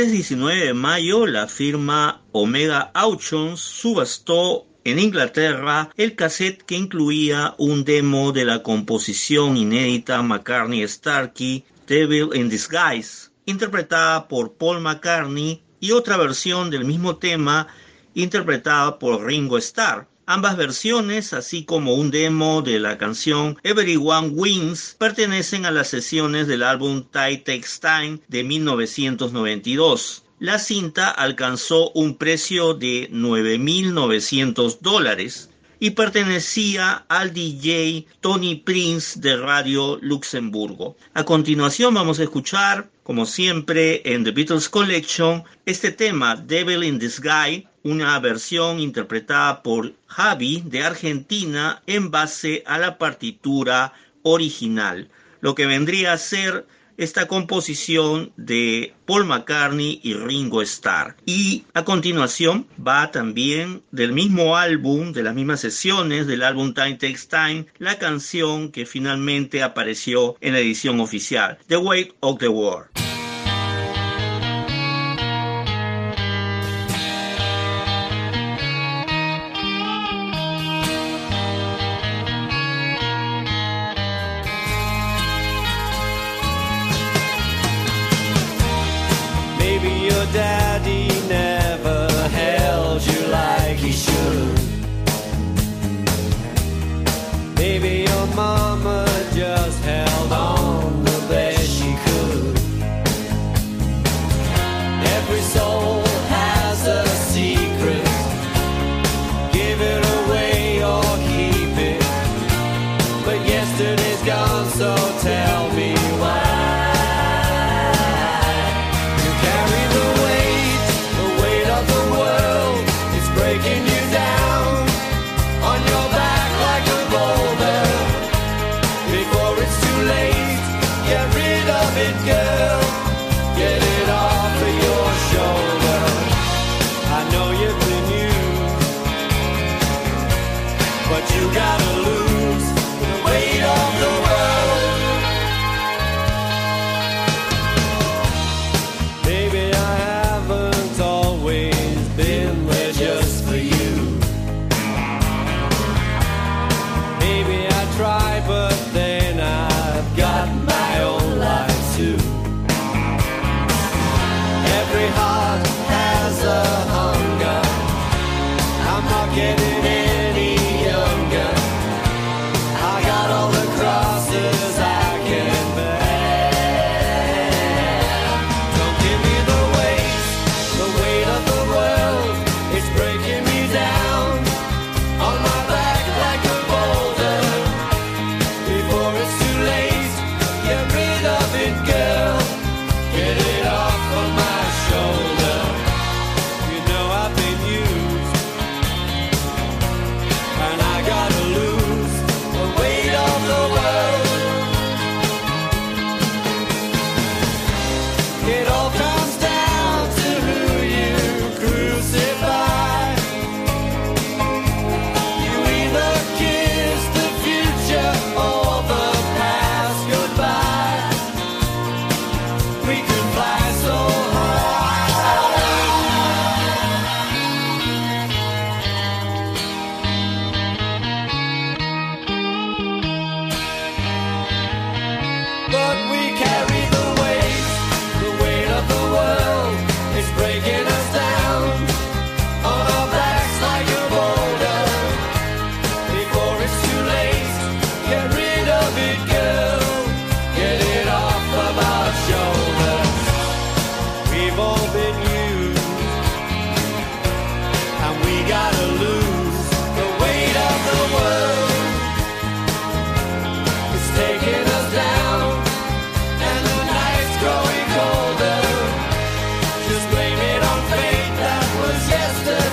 martes 0.00 0.12
19 0.12 0.64
de 0.64 0.72
mayo, 0.72 1.26
la 1.26 1.46
firma 1.46 2.22
Omega 2.32 2.90
Auctions 2.94 3.60
subastó 3.60 4.66
en 4.82 4.98
Inglaterra 4.98 5.90
el 5.94 6.16
cassette 6.16 6.62
que 6.62 6.74
incluía 6.74 7.54
un 7.58 7.84
demo 7.84 8.32
de 8.32 8.46
la 8.46 8.62
composición 8.62 9.58
inédita 9.58 10.22
McCartney-Starkey 10.22 11.64
Devil 11.86 12.30
in 12.32 12.48
Disguise, 12.48 13.28
interpretada 13.44 14.26
por 14.26 14.54
Paul 14.54 14.80
McCartney, 14.80 15.62
y 15.80 15.92
otra 15.92 16.16
versión 16.16 16.70
del 16.70 16.86
mismo 16.86 17.16
tema 17.16 17.66
interpretada 18.14 18.98
por 18.98 19.26
Ringo 19.26 19.58
Starr. 19.58 20.08
Ambas 20.32 20.56
versiones, 20.56 21.32
así 21.32 21.64
como 21.64 21.94
un 21.94 22.12
demo 22.12 22.62
de 22.62 22.78
la 22.78 22.98
canción 22.98 23.58
Everyone 23.64 24.28
Wins, 24.28 24.94
pertenecen 24.96 25.66
a 25.66 25.72
las 25.72 25.88
sesiones 25.88 26.46
del 26.46 26.62
álbum 26.62 27.02
Ty 27.02 27.38
Takes 27.38 27.80
Time 27.80 28.20
de 28.28 28.44
1992. 28.44 30.22
La 30.38 30.60
cinta 30.60 31.10
alcanzó 31.10 31.90
un 31.96 32.16
precio 32.16 32.74
de 32.74 33.10
9.900 33.10 34.78
dólares 34.80 35.49
y 35.80 35.90
pertenecía 35.92 37.06
al 37.08 37.32
DJ 37.32 38.06
Tony 38.20 38.56
Prince 38.56 39.18
de 39.18 39.36
Radio 39.38 39.98
Luxemburgo. 40.02 40.96
A 41.14 41.24
continuación 41.24 41.94
vamos 41.94 42.20
a 42.20 42.24
escuchar, 42.24 42.90
como 43.02 43.24
siempre 43.24 44.02
en 44.04 44.22
The 44.22 44.30
Beatles 44.30 44.68
Collection, 44.68 45.42
este 45.64 45.90
tema 45.90 46.36
Devil 46.36 46.84
in 46.84 46.98
Disguise, 46.98 47.66
una 47.82 48.20
versión 48.20 48.78
interpretada 48.78 49.62
por 49.62 49.94
Javi 50.06 50.62
de 50.66 50.84
Argentina 50.84 51.82
en 51.86 52.10
base 52.10 52.62
a 52.66 52.78
la 52.78 52.98
partitura 52.98 53.94
original, 54.22 55.08
lo 55.40 55.54
que 55.54 55.64
vendría 55.64 56.12
a 56.12 56.18
ser 56.18 56.66
esta 57.00 57.26
composición 57.26 58.32
de 58.36 58.92
Paul 59.06 59.24
McCartney 59.24 60.00
y 60.02 60.12
Ringo 60.12 60.60
Starr. 60.60 61.16
Y 61.24 61.64
a 61.72 61.82
continuación 61.82 62.66
va 62.86 63.10
también 63.10 63.82
del 63.90 64.12
mismo 64.12 64.58
álbum, 64.58 65.12
de 65.12 65.22
las 65.22 65.34
mismas 65.34 65.60
sesiones 65.60 66.26
del 66.26 66.42
álbum 66.42 66.74
Time 66.74 66.96
Takes 66.96 67.26
Time, 67.30 67.66
la 67.78 67.98
canción 67.98 68.70
que 68.70 68.84
finalmente 68.84 69.62
apareció 69.62 70.36
en 70.42 70.52
la 70.52 70.60
edición 70.60 71.00
oficial, 71.00 71.58
The 71.68 71.78
Weight 71.78 72.12
of 72.20 72.38
the 72.38 72.48
World. 72.48 73.09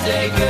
say 0.08 0.30
goodbye. 0.30 0.47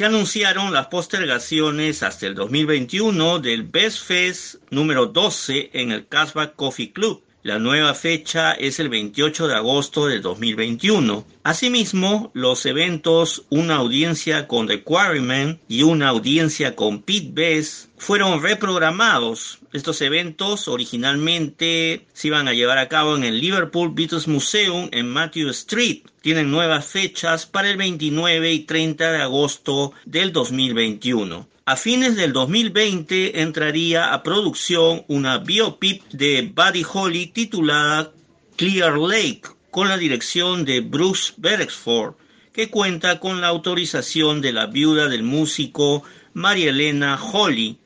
Se 0.00 0.06
anunciaron 0.06 0.72
las 0.72 0.86
postergaciones 0.86 2.02
hasta 2.02 2.26
el 2.26 2.34
2021 2.34 3.38
del 3.40 3.64
Best 3.64 4.02
Fest 4.02 4.54
número 4.70 5.04
12 5.04 5.72
en 5.74 5.92
el 5.92 6.08
Casbah 6.08 6.54
Coffee 6.54 6.90
Club. 6.90 7.22
La 7.42 7.58
nueva 7.58 7.94
fecha 7.94 8.52
es 8.52 8.80
el 8.80 8.90
28 8.90 9.48
de 9.48 9.54
agosto 9.54 10.06
del 10.06 10.20
2021. 10.20 11.24
Asimismo, 11.42 12.30
los 12.34 12.66
eventos 12.66 13.46
Una 13.48 13.76
audiencia 13.76 14.46
con 14.46 14.66
The 14.66 14.82
Quarrymen 14.82 15.58
y 15.66 15.82
una 15.82 16.08
audiencia 16.08 16.76
con 16.76 17.00
Pete 17.00 17.30
Best 17.32 17.88
fueron 17.96 18.42
reprogramados. 18.42 19.58
Estos 19.72 20.02
eventos 20.02 20.68
originalmente 20.68 22.04
se 22.12 22.28
iban 22.28 22.46
a 22.46 22.52
llevar 22.52 22.76
a 22.76 22.88
cabo 22.88 23.16
en 23.16 23.24
el 23.24 23.40
Liverpool 23.40 23.94
Beatles 23.94 24.28
Museum 24.28 24.90
en 24.92 25.08
Matthew 25.08 25.48
Street. 25.48 26.02
Tienen 26.20 26.50
nuevas 26.50 26.84
fechas 26.84 27.46
para 27.46 27.70
el 27.70 27.78
29 27.78 28.52
y 28.52 28.58
30 28.64 29.12
de 29.12 29.22
agosto 29.22 29.94
del 30.04 30.34
2021. 30.34 31.48
A 31.70 31.76
fines 31.76 32.16
del 32.16 32.32
2020 32.32 33.42
entraría 33.42 34.12
a 34.12 34.24
producción 34.24 35.04
una 35.06 35.38
biopic 35.38 36.02
de 36.08 36.50
Buddy 36.52 36.84
Holly 36.92 37.28
titulada 37.28 38.10
Clear 38.56 38.98
Lake 38.98 39.42
con 39.70 39.86
la 39.88 39.96
dirección 39.96 40.64
de 40.64 40.80
Bruce 40.80 41.32
Beresford 41.36 42.14
que 42.52 42.70
cuenta 42.70 43.20
con 43.20 43.40
la 43.40 43.46
autorización 43.46 44.40
de 44.40 44.52
la 44.52 44.66
viuda 44.66 45.06
del 45.06 45.22
músico 45.22 46.02
María 46.34 46.70
Elena 46.70 47.16
Holly. 47.22 47.78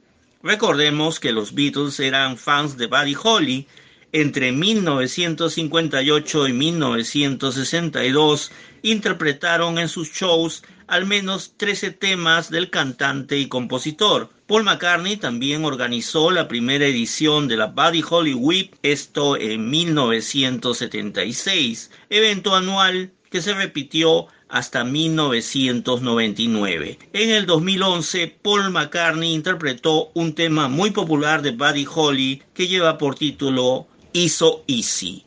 Recordemos 0.42 1.20
que 1.20 1.32
los 1.32 1.52
Beatles 1.54 2.00
eran 2.00 2.38
fans 2.38 2.78
de 2.78 2.86
Buddy 2.86 3.16
Holly. 3.22 3.66
Entre 4.12 4.50
1958 4.50 6.48
y 6.48 6.52
1962 6.54 8.50
interpretaron 8.80 9.76
en 9.76 9.90
sus 9.90 10.10
shows 10.10 10.62
al 10.86 11.06
menos 11.06 11.54
13 11.56 11.92
temas 11.92 12.50
del 12.50 12.68
cantante 12.70 13.38
y 13.38 13.48
compositor. 13.48 14.28
Paul 14.46 14.64
McCartney 14.64 15.16
también 15.16 15.64
organizó 15.64 16.30
la 16.30 16.48
primera 16.48 16.84
edición 16.86 17.48
de 17.48 17.56
la 17.56 17.66
Buddy 17.66 18.04
Holly 18.08 18.34
Week, 18.34 18.76
esto 18.82 19.36
en 19.36 19.68
1976, 19.70 21.90
evento 22.10 22.54
anual 22.54 23.10
que 23.30 23.42
se 23.42 23.54
repitió 23.54 24.28
hasta 24.48 24.84
1999. 24.84 26.98
En 27.12 27.30
el 27.30 27.46
2011, 27.46 28.38
Paul 28.40 28.70
McCartney 28.70 29.34
interpretó 29.34 30.12
un 30.14 30.32
tema 30.34 30.68
muy 30.68 30.92
popular 30.92 31.42
de 31.42 31.50
Buddy 31.50 31.88
Holly 31.92 32.40
que 32.54 32.68
lleva 32.68 32.96
por 32.98 33.16
título 33.16 33.88
Iso 34.12 34.62
Easy. 34.68 35.23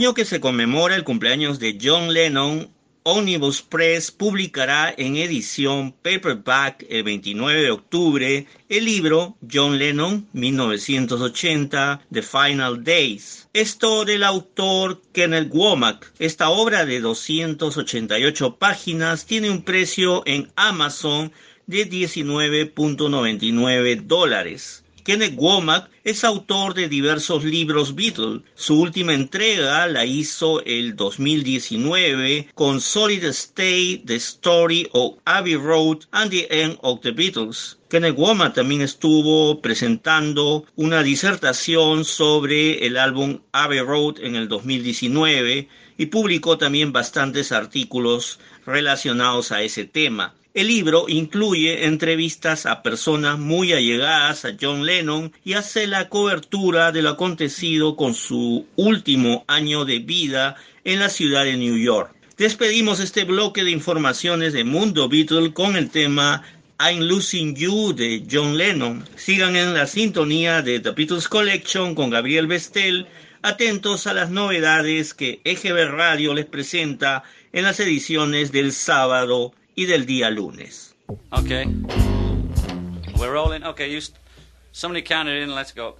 Año 0.00 0.14
que 0.14 0.24
se 0.24 0.40
conmemora 0.40 0.96
el 0.96 1.04
cumpleaños 1.04 1.58
de 1.58 1.76
John 1.78 2.14
Lennon, 2.14 2.70
Omnibus 3.02 3.60
Press 3.60 4.10
publicará 4.10 4.94
en 4.96 5.16
edición 5.16 5.92
paperback 5.92 6.86
el 6.88 7.02
29 7.02 7.60
de 7.60 7.70
octubre 7.70 8.46
el 8.70 8.84
libro 8.86 9.36
John 9.52 9.78
Lennon 9.78 10.26
1980 10.32 12.00
The 12.10 12.22
Final 12.22 12.82
Days. 12.82 13.46
Esto 13.52 14.06
del 14.06 14.24
autor 14.24 15.02
Kenneth 15.12 15.50
Womack. 15.52 16.14
Esta 16.18 16.48
obra 16.48 16.86
de 16.86 17.00
288 17.00 18.56
páginas 18.56 19.26
tiene 19.26 19.50
un 19.50 19.60
precio 19.60 20.22
en 20.24 20.50
Amazon 20.56 21.30
de 21.66 21.86
19.99 21.86 24.00
dólares. 24.06 24.82
Kenneth 25.04 25.36
Womack 25.36 25.90
es 26.04 26.24
autor 26.24 26.74
de 26.74 26.88
diversos 26.88 27.44
libros 27.44 27.94
Beatles. 27.94 28.42
Su 28.54 28.80
última 28.80 29.14
entrega 29.14 29.86
la 29.86 30.04
hizo 30.04 30.62
el 30.64 30.96
2019 30.96 32.48
con 32.54 32.80
Solid 32.80 33.24
State, 33.24 34.02
The 34.06 34.16
Story 34.16 34.88
of 34.92 35.18
Abbey 35.24 35.56
Road 35.56 36.06
and 36.10 36.30
the 36.30 36.46
End 36.50 36.78
of 36.82 37.00
the 37.00 37.12
Beatles. 37.12 37.78
Kenneth 37.88 38.16
Womack 38.16 38.54
también 38.54 38.82
estuvo 38.82 39.60
presentando 39.60 40.64
una 40.76 41.02
disertación 41.02 42.04
sobre 42.04 42.86
el 42.86 42.96
álbum 42.96 43.40
Abbey 43.52 43.80
Road 43.80 44.20
en 44.20 44.36
el 44.36 44.48
2019 44.48 45.68
y 45.98 46.06
publicó 46.06 46.56
también 46.56 46.92
bastantes 46.92 47.52
artículos 47.52 48.38
relacionados 48.64 49.50
a 49.52 49.62
ese 49.62 49.84
tema. 49.84 50.34
El 50.52 50.66
libro 50.66 51.04
incluye 51.08 51.86
entrevistas 51.86 52.66
a 52.66 52.82
personas 52.82 53.38
muy 53.38 53.72
allegadas 53.72 54.44
a 54.44 54.56
John 54.60 54.84
Lennon 54.84 55.32
y 55.44 55.52
hace 55.52 55.86
la 55.86 56.08
cobertura 56.08 56.90
de 56.90 57.02
lo 57.02 57.10
acontecido 57.10 57.94
con 57.94 58.14
su 58.14 58.66
último 58.74 59.44
año 59.46 59.84
de 59.84 60.00
vida 60.00 60.56
en 60.82 60.98
la 60.98 61.08
ciudad 61.08 61.44
de 61.44 61.56
New 61.56 61.76
York. 61.76 62.12
Despedimos 62.36 62.98
este 62.98 63.22
bloque 63.22 63.62
de 63.62 63.70
informaciones 63.70 64.52
de 64.52 64.64
Mundo 64.64 65.08
Beatle 65.08 65.52
con 65.52 65.76
el 65.76 65.88
tema 65.88 66.42
I'm 66.80 66.98
Losing 66.98 67.54
You 67.54 67.92
de 67.94 68.26
John 68.28 68.58
Lennon. 68.58 69.04
Sigan 69.14 69.54
en 69.54 69.72
la 69.72 69.86
sintonía 69.86 70.62
de 70.62 70.80
The 70.80 70.90
Beatles 70.90 71.28
Collection 71.28 71.94
con 71.94 72.10
Gabriel 72.10 72.48
Bestel, 72.48 73.06
atentos 73.42 74.08
a 74.08 74.14
las 74.14 74.30
novedades 74.30 75.14
que 75.14 75.40
EGB 75.44 75.92
Radio 75.92 76.34
les 76.34 76.46
presenta 76.46 77.22
en 77.52 77.62
las 77.62 77.78
ediciones 77.78 78.50
del 78.50 78.72
sábado 78.72 79.52
y 79.74 79.86
del 79.86 80.06
día 80.06 80.30
lunes. 80.30 80.94
Okay. 81.32 81.66
We're 83.18 83.32
rolling. 83.32 83.64
Okay, 83.64 83.90
you. 83.90 84.00
Somebody 84.72 85.02
count 85.02 85.28
it 85.28 85.42
in. 85.42 85.54
Let's 85.54 85.72
go. 85.72 85.96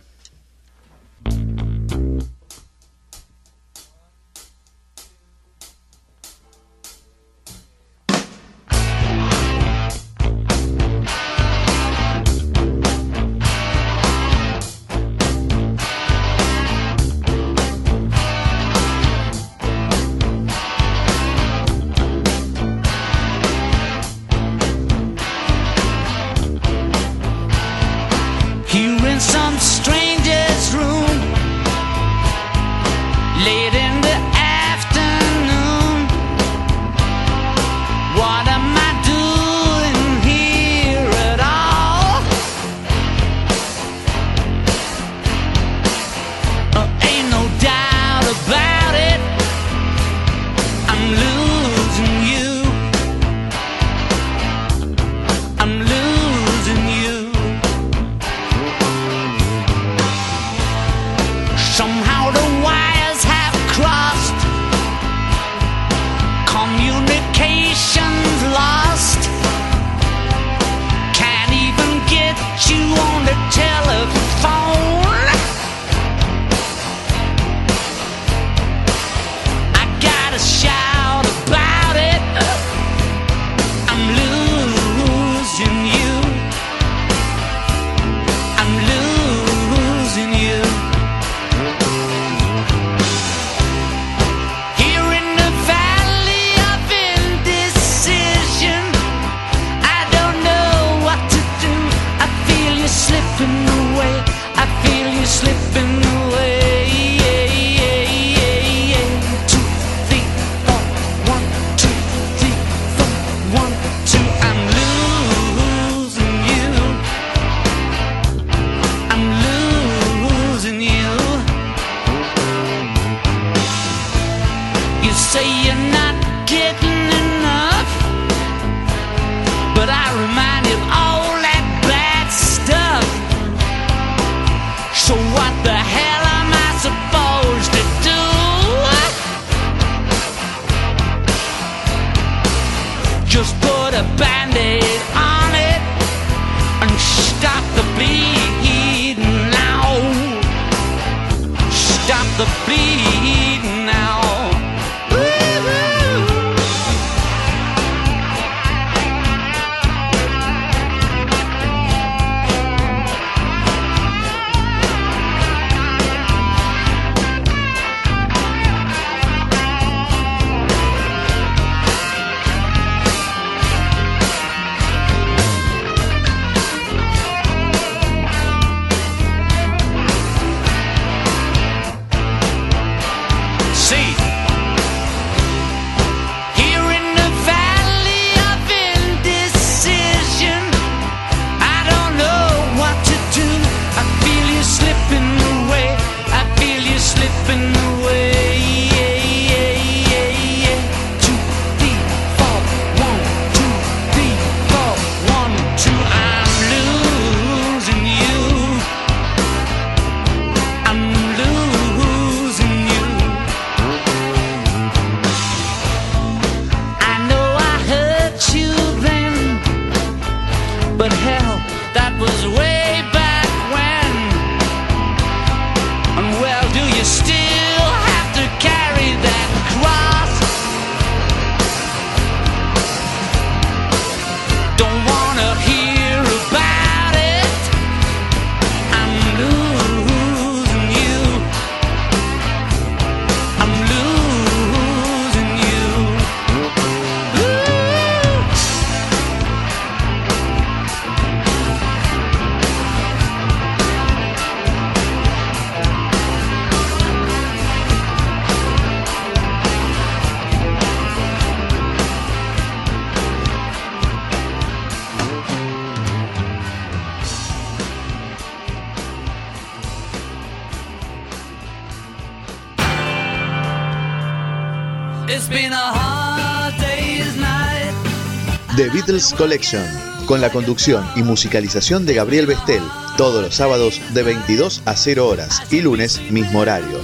The 278.77 278.89
Beatles 278.89 279.33
Collection, 279.35 279.85
con 280.27 280.41
la 280.41 280.51
conducción 280.51 281.07
y 281.15 281.23
musicalización 281.23 282.05
de 282.05 282.15
Gabriel 282.15 282.47
Bestel, 282.47 282.83
todos 283.17 283.41
los 283.41 283.55
sábados 283.55 284.01
de 284.13 284.25
22 284.25 284.83
a 284.87 284.97
0 284.97 285.29
horas 285.29 285.63
y 285.71 285.83
lunes 285.83 286.21
mismo 286.33 286.59
horario. 286.59 286.99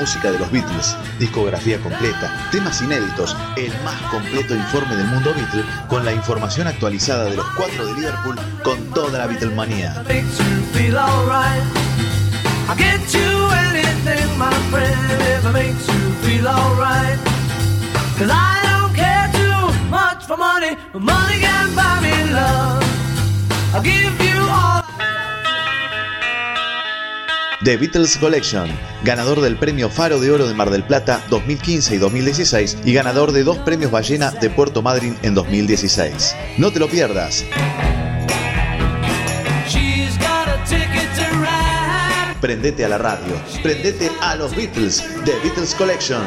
Música 0.00 0.32
de 0.32 0.38
los 0.38 0.50
Beatles, 0.50 0.96
discografía 1.18 1.78
completa, 1.78 2.48
temas 2.50 2.80
inéditos, 2.80 3.36
el 3.58 3.70
más 3.84 4.00
completo 4.10 4.54
informe 4.54 4.96
del 4.96 5.06
mundo 5.08 5.34
Beatle, 5.34 5.62
con 5.88 6.06
la 6.06 6.12
información 6.12 6.66
actualizada 6.66 7.24
de 7.24 7.36
los 7.36 7.46
cuatro 7.50 7.84
de 7.84 7.92
Liverpool, 7.92 8.36
con 8.64 8.82
toda 8.94 9.18
la 9.18 9.26
Beatlemanía. 9.26 10.02
I'll 23.72 23.82
give 23.82 24.20
you 24.20 24.40
all. 24.50 24.79
The 27.62 27.76
Beatles 27.76 28.16
Collection, 28.16 28.70
ganador 29.04 29.42
del 29.42 29.54
premio 29.56 29.90
Faro 29.90 30.18
de 30.18 30.30
Oro 30.30 30.48
de 30.48 30.54
Mar 30.54 30.70
del 30.70 30.82
Plata 30.82 31.22
2015 31.28 31.94
y 31.94 31.98
2016 31.98 32.78
y 32.86 32.94
ganador 32.94 33.32
de 33.32 33.44
dos 33.44 33.58
premios 33.58 33.90
Ballena 33.90 34.30
de 34.30 34.48
Puerto 34.48 34.80
Madryn 34.80 35.14
en 35.22 35.34
2016. 35.34 36.34
No 36.56 36.72
te 36.72 36.80
lo 36.80 36.88
pierdas. 36.88 37.44
Prendete 42.40 42.86
a 42.86 42.88
la 42.88 42.96
radio, 42.96 43.34
prendete 43.62 44.10
a 44.22 44.36
los 44.36 44.56
Beatles, 44.56 45.04
The 45.26 45.32
Beatles 45.42 45.74
Collection. 45.74 46.22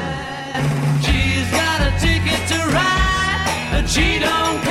She's 1.02 1.50
got 1.50 1.82
a 1.82 2.00
ticket 2.00 2.48
to 2.50 2.64
ride, 2.68 3.80
and 3.80 3.90
she 3.90 4.20
don't 4.20 4.63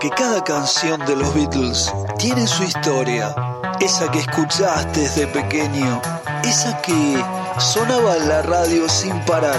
Porque 0.00 0.14
cada 0.14 0.44
canción 0.44 1.04
de 1.06 1.16
los 1.16 1.34
Beatles 1.34 1.92
tiene 2.18 2.46
su 2.46 2.62
historia. 2.62 3.34
Esa 3.80 4.08
que 4.12 4.20
escuchaste 4.20 5.00
desde 5.00 5.26
pequeño. 5.26 6.00
Esa 6.44 6.80
que 6.82 7.20
sonaba 7.58 8.16
en 8.16 8.28
la 8.28 8.42
radio 8.42 8.88
sin 8.88 9.18
parar. 9.24 9.58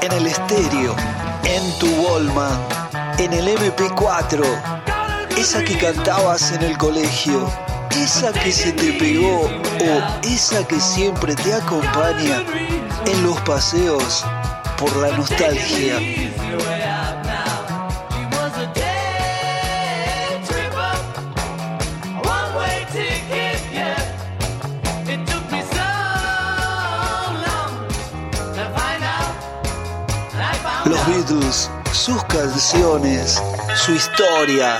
En 0.00 0.10
el 0.12 0.26
estéreo. 0.26 0.96
En 1.44 1.78
tu 1.78 1.86
Wallman. 2.00 2.58
En 3.18 3.34
el 3.34 3.46
MP4. 3.58 4.42
Esa 5.36 5.62
que 5.62 5.76
cantabas 5.76 6.50
en 6.52 6.62
el 6.62 6.78
colegio. 6.78 7.46
Esa 7.90 8.32
que 8.32 8.50
se 8.50 8.72
te 8.72 8.94
pegó. 8.94 9.42
O 9.42 10.26
esa 10.26 10.66
que 10.66 10.80
siempre 10.80 11.34
te 11.34 11.52
acompaña 11.52 12.42
en 13.04 13.22
los 13.22 13.38
paseos 13.42 14.24
por 14.78 14.96
la 14.96 15.14
nostalgia. 15.14 16.27
Beatles, 31.08 31.70
sus 31.92 32.22
canciones, 32.24 33.42
su 33.74 33.92
historia. 33.94 34.78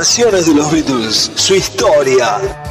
Canciones 0.00 0.46
de 0.46 0.54
los 0.54 0.72
Beatles, 0.72 1.30
su 1.34 1.54
historia. 1.54 2.69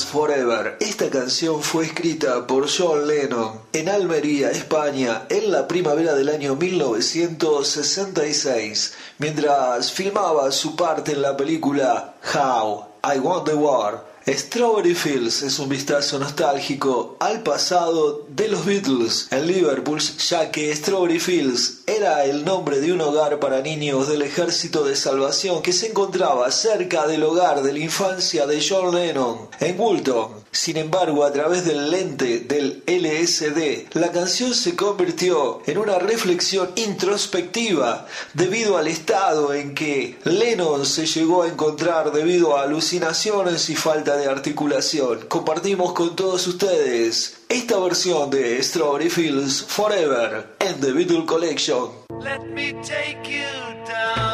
Forever. 0.00 0.78
Esta 0.80 1.10
canción 1.10 1.62
fue 1.62 1.84
escrita 1.84 2.46
por 2.46 2.66
John 2.66 3.06
Lennon 3.06 3.60
en 3.74 3.90
Almería, 3.90 4.50
España, 4.50 5.26
en 5.28 5.52
la 5.52 5.68
primavera 5.68 6.14
del 6.14 6.30
año 6.30 6.56
1966, 6.56 8.94
mientras 9.18 9.92
filmaba 9.92 10.50
su 10.50 10.76
parte 10.76 11.12
en 11.12 11.20
la 11.20 11.36
película 11.36 12.14
How 12.34 12.86
I 13.04 13.18
Won 13.18 13.44
the 13.44 13.52
War. 13.52 14.11
Strawberry 14.26 14.94
Fields 14.94 15.42
es 15.42 15.58
un 15.58 15.68
vistazo 15.68 16.16
nostálgico 16.16 17.16
al 17.18 17.42
pasado 17.42 18.24
de 18.28 18.46
los 18.46 18.64
Beatles 18.64 19.26
en 19.32 19.48
Liverpool, 19.48 19.98
ya 19.98 20.52
que 20.52 20.74
Strawberry 20.76 21.18
Fields 21.18 21.80
era 21.86 22.24
el 22.24 22.44
nombre 22.44 22.80
de 22.80 22.92
un 22.92 23.00
hogar 23.00 23.40
para 23.40 23.62
niños 23.62 24.08
del 24.08 24.22
Ejército 24.22 24.84
de 24.84 24.94
Salvación 24.94 25.60
que 25.60 25.72
se 25.72 25.88
encontraba 25.88 26.48
cerca 26.52 27.08
del 27.08 27.24
hogar 27.24 27.62
de 27.62 27.72
la 27.72 27.80
infancia 27.80 28.46
de 28.46 28.64
John 28.64 28.94
Lennon 28.94 29.48
en 29.58 29.80
Woolton. 29.80 30.41
Sin 30.54 30.76
embargo, 30.76 31.24
a 31.24 31.32
través 31.32 31.64
del 31.64 31.90
lente 31.90 32.40
del 32.40 32.82
LSD, 32.86 33.94
la 33.94 34.12
canción 34.12 34.54
se 34.54 34.76
convirtió 34.76 35.62
en 35.64 35.78
una 35.78 35.98
reflexión 35.98 36.70
introspectiva 36.76 38.06
debido 38.34 38.76
al 38.76 38.86
estado 38.86 39.54
en 39.54 39.74
que 39.74 40.18
Lennon 40.24 40.84
se 40.84 41.06
llegó 41.06 41.42
a 41.42 41.48
encontrar 41.48 42.12
debido 42.12 42.54
a 42.54 42.64
alucinaciones 42.64 43.70
y 43.70 43.76
falta 43.76 44.18
de 44.18 44.26
articulación. 44.26 45.20
Compartimos 45.26 45.94
con 45.94 46.14
todos 46.14 46.46
ustedes 46.46 47.38
esta 47.48 47.78
versión 47.78 48.28
de 48.28 48.62
Strawberry 48.62 49.08
Fields 49.08 49.62
Forever 49.62 50.54
en 50.58 50.80
The 50.82 50.92
Beatles 50.92 51.24
Collection. 51.24 51.90
Let 52.22 52.44
me 52.52 52.74
take 52.82 53.22
you 53.24 53.42
down, 53.86 54.31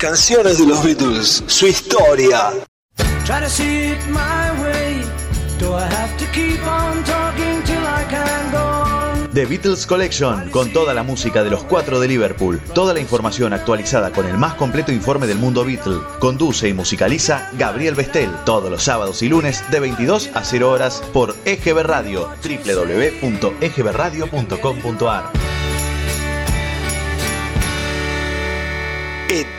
canciones 0.00 0.58
de 0.58 0.66
los 0.66 0.82
Beatles, 0.82 1.44
su 1.46 1.66
historia. 1.66 2.52
Try 3.26 3.40
to 3.40 3.50
see 3.50 3.92
it 3.92 3.98
my 4.08 4.50
way. 4.62 5.02
Do 5.58 5.76
I 5.76 5.82
have 5.82 6.16
to 6.16 6.24
keep 6.32 6.58
on 6.66 7.04
talking 7.04 7.62
till 7.64 7.84
I 7.84 8.06
can 8.08 8.50
go 8.50 8.56
on? 8.58 9.28
The 9.34 9.44
Beatles 9.44 9.84
Collection, 9.86 10.48
con 10.50 10.72
toda 10.72 10.94
la 10.94 11.02
música 11.02 11.44
de 11.44 11.50
los 11.50 11.64
cuatro 11.64 12.00
de 12.00 12.08
Liverpool, 12.08 12.58
toda 12.74 12.94
la 12.94 13.00
información 13.00 13.52
actualizada 13.52 14.10
con 14.10 14.24
el 14.26 14.38
más 14.38 14.54
completo 14.54 14.90
informe 14.90 15.26
del 15.26 15.36
mundo 15.38 15.66
Beatle. 15.66 15.98
Conduce 16.18 16.66
y 16.68 16.72
musicaliza 16.72 17.50
Gabriel 17.58 17.94
Bestel, 17.94 18.30
todos 18.46 18.70
los 18.70 18.82
sábados 18.82 19.20
y 19.22 19.28
lunes 19.28 19.62
de 19.70 19.80
22 19.80 20.30
a 20.34 20.44
0 20.44 20.70
horas 20.70 21.02
por 21.12 21.36
EGB 21.44 21.82
Radio, 21.82 22.30
www.egbradio.com.ar. 22.42 25.39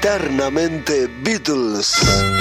Eternamente 0.04 1.08
Beatles. 1.22 2.41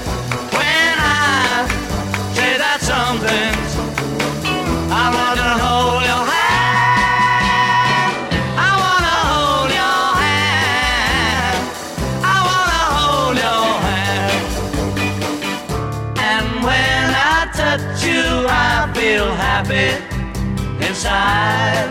happy 19.81 20.85
inside. 20.85 21.89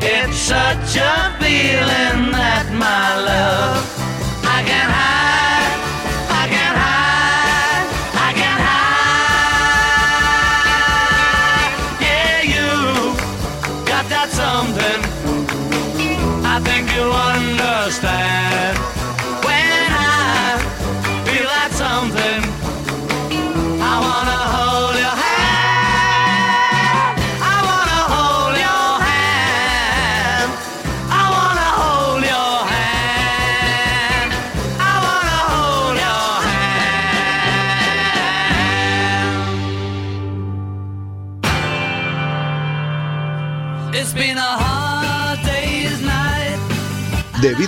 It's 0.00 0.36
such 0.36 0.96
a 0.96 1.36
feeling 1.40 2.32
that 2.32 2.66
my 2.72 3.16
love 3.16 3.84
I 4.44 4.62
can 4.66 4.90
hide, 4.90 5.13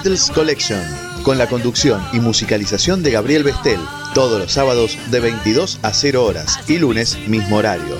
Beatles 0.07 0.31
Collection, 0.31 0.81
con 1.25 1.37
la 1.37 1.49
conducción 1.49 2.01
y 2.13 2.21
musicalización 2.21 3.03
de 3.03 3.11
Gabriel 3.11 3.43
Bestel, 3.43 3.81
todos 4.15 4.39
los 4.39 4.53
sábados 4.53 4.97
de 5.11 5.19
22 5.19 5.81
a 5.83 5.93
0 5.93 6.25
horas 6.25 6.61
y 6.69 6.79
lunes 6.79 7.19
mismo 7.27 7.57
horario. 7.57 7.99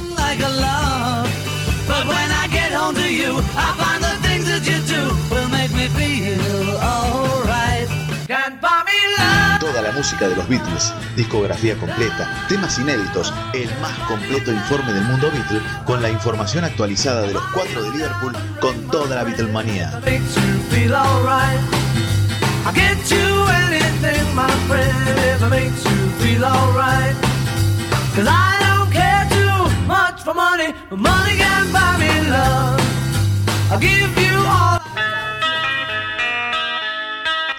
Toda 9.59 9.83
la 9.83 9.91
música 9.91 10.29
de 10.29 10.37
los 10.37 10.49
Beatles, 10.49 10.95
discografía 11.17 11.77
completa, 11.77 12.47
temas 12.49 12.79
inéditos, 12.79 13.35
el 13.53 13.69
más 13.81 13.99
completo 14.07 14.53
informe 14.53 14.93
del 14.93 15.03
mundo 15.03 15.29
Beatle, 15.33 15.61
con 15.85 16.01
la 16.01 16.11
información 16.11 16.63
actualizada 16.63 17.23
de 17.23 17.33
los 17.33 17.43
cuatro 17.49 17.83
de 17.83 17.91
Liverpool, 17.91 18.33
con 18.61 18.81
toda 18.93 19.17
la 19.17 19.25
Beatlemanía. 19.25 20.01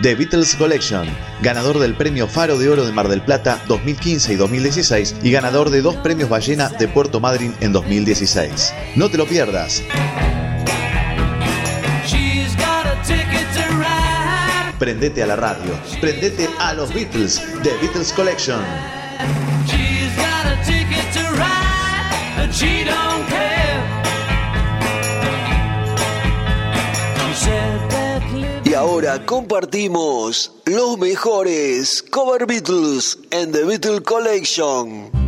The 0.02 0.16
Beatles 0.16 0.56
Collection, 0.56 1.08
ganador 1.42 1.80
del 1.80 1.96
premio 1.96 2.28
Faro 2.28 2.58
de 2.58 2.70
Oro 2.70 2.86
de 2.86 2.92
Mar 2.92 3.08
del 3.08 3.22
Plata 3.22 3.62
2015 3.68 4.34
y 4.34 4.36
2016 4.36 5.16
y 5.24 5.32
ganador 5.32 5.70
de 5.70 5.82
dos 5.82 5.96
premios 5.96 6.30
Ballena 6.30 6.68
de 6.68 6.88
Puerto 6.90 7.22
Madryn 7.22 7.56
en 7.62 7.72
2016. 7.72 8.74
No 8.96 9.10
te 9.10 9.18
lo 9.18 9.26
pierdas. 9.26 9.84
Prendete 14.80 15.24
a 15.24 15.26
la 15.26 15.36
radio, 15.36 15.74
prendete 16.00 16.48
a 16.60 16.74
los 16.74 16.94
Beatles, 16.94 17.42
The 17.64 17.72
Beatles 17.82 18.14
Collection. 18.14 18.62
She's 19.66 20.16
got 20.16 20.46
a 20.46 20.56
ticket 20.64 21.12
to 21.14 21.24
ride, 21.32 22.44
and 22.44 22.54
she 22.54 22.84
don't 22.84 23.26
care. 23.28 23.82
She 27.18 27.34
said 27.34 27.90
that 27.90 28.22
living 28.32 28.76
ahora 28.76 29.26
compartimos 29.26 30.52
los 30.66 31.00
mejores 31.00 32.04
cover 32.12 32.46
Beatles 32.46 33.18
en 33.32 33.52
The 33.52 33.64
Beatles 33.64 34.02
Collection. 34.02 35.27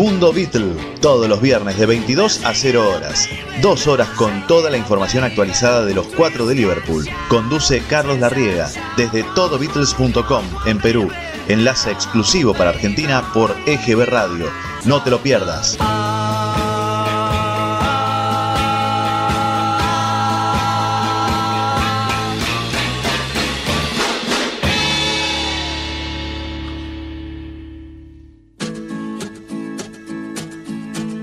Mundo 0.00 0.32
Beatle, 0.32 0.72
todos 1.02 1.28
los 1.28 1.42
viernes 1.42 1.76
de 1.76 1.84
22 1.84 2.46
a 2.46 2.54
0 2.54 2.90
horas. 2.90 3.28
Dos 3.60 3.86
horas 3.86 4.08
con 4.16 4.46
toda 4.46 4.70
la 4.70 4.78
información 4.78 5.24
actualizada 5.24 5.84
de 5.84 5.92
los 5.92 6.06
cuatro 6.06 6.46
de 6.46 6.54
Liverpool. 6.54 7.06
Conduce 7.28 7.82
Carlos 7.82 8.18
Larriega 8.18 8.70
desde 8.96 9.24
todobeatles.com 9.34 10.44
en 10.64 10.78
Perú. 10.78 11.10
Enlace 11.48 11.90
exclusivo 11.90 12.54
para 12.54 12.70
Argentina 12.70 13.30
por 13.34 13.54
EGB 13.66 14.06
Radio. 14.06 14.46
No 14.86 15.02
te 15.02 15.10
lo 15.10 15.18
pierdas. 15.18 15.76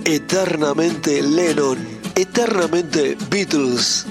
Eternamente 0.09 1.21
Lennon, 1.21 1.77
eternamente 2.15 3.17
Beatles. 3.29 4.05